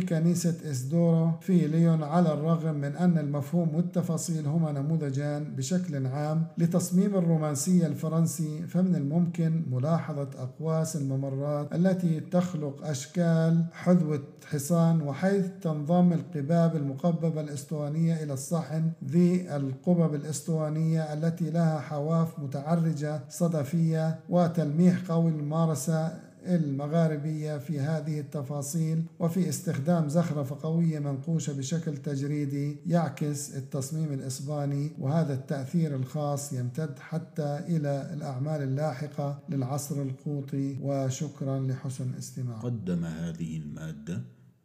كنيسة 0.00 0.54
إسدورو 0.70 1.30
في 1.40 1.66
ليون 1.66 2.02
على 2.02 2.32
الرغم 2.32 2.74
من 2.74 2.96
أن 2.96 3.18
المفهوم 3.18 3.74
والتفاصيل 3.74 4.46
هما 4.46 4.72
نموذجان 4.72 5.44
بشكل 5.56 6.06
عام 6.06 6.46
لتصميم 6.58 7.14
الرومانسية 7.14 7.86
الفرنسي 7.86 8.62
فمن 8.62 8.94
الممكن 8.94 9.62
ملاحظة 9.70 10.28
أقواس 10.38 10.96
الممرات 10.96 11.74
التي 11.74 12.20
تخلق 12.20 12.86
أشكال 12.86 13.64
حذوة 13.72 14.22
حصان 14.46 15.02
وحيث 15.02 15.46
تنضم 15.62 16.12
القباب 16.12 16.76
المقببة 16.76 17.40
الإسطوانية 17.40 18.22
إلى 18.22 18.32
الصحن 18.32 18.90
ذي 19.04 19.45
القبب 19.48 20.14
الإسطوانية 20.14 21.12
التي 21.12 21.50
لها 21.50 21.80
حواف 21.80 22.38
متعرجة 22.38 23.20
صدفية 23.28 24.20
وتلميح 24.28 25.10
قوي 25.10 25.30
الممارسة 25.30 26.26
المغاربية 26.46 27.58
في 27.58 27.80
هذه 27.80 28.20
التفاصيل 28.20 29.04
وفي 29.18 29.48
استخدام 29.48 30.08
زخرفة 30.08 30.56
قوية 30.62 30.98
منقوشة 30.98 31.52
بشكل 31.52 31.96
تجريدي 31.96 32.76
يعكس 32.86 33.56
التصميم 33.56 34.12
الإسباني 34.12 34.92
وهذا 34.98 35.34
التأثير 35.34 35.96
الخاص 35.96 36.52
يمتد 36.52 36.98
حتى 36.98 37.58
إلى 37.68 38.10
الأعمال 38.14 38.62
اللاحقة 38.62 39.38
للعصر 39.48 40.02
القوطي 40.02 40.78
وشكرا 40.82 41.60
لحسن 41.60 42.10
الاستماع. 42.10 42.58
قدم 42.58 43.04
هذه 43.04 43.56
المادة 43.56 44.22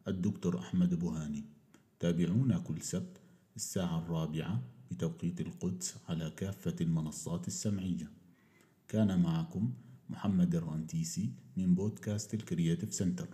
الدكتور 0.08 0.60
أحمد 0.60 1.00
بوهاني. 1.00 1.46
تابعونا 2.00 2.58
كل 2.60 2.82
سبت 2.82 3.18
الساعة 3.56 4.00
الرابعة 4.00 4.62
بتوقيت 4.92 5.42
القدس 5.42 5.96
على 6.10 6.32
كافة 6.38 6.76
المنصات 6.82 7.48
السمعية. 7.48 8.12
كان 8.88 9.22
معكم 9.22 9.74
محمد 10.10 10.56
الرنتيسي 10.56 11.30
من 11.58 11.76
بودكاست 11.76 12.34
ال 12.34 12.41
Creative 12.41 12.94
Center. 12.94 13.28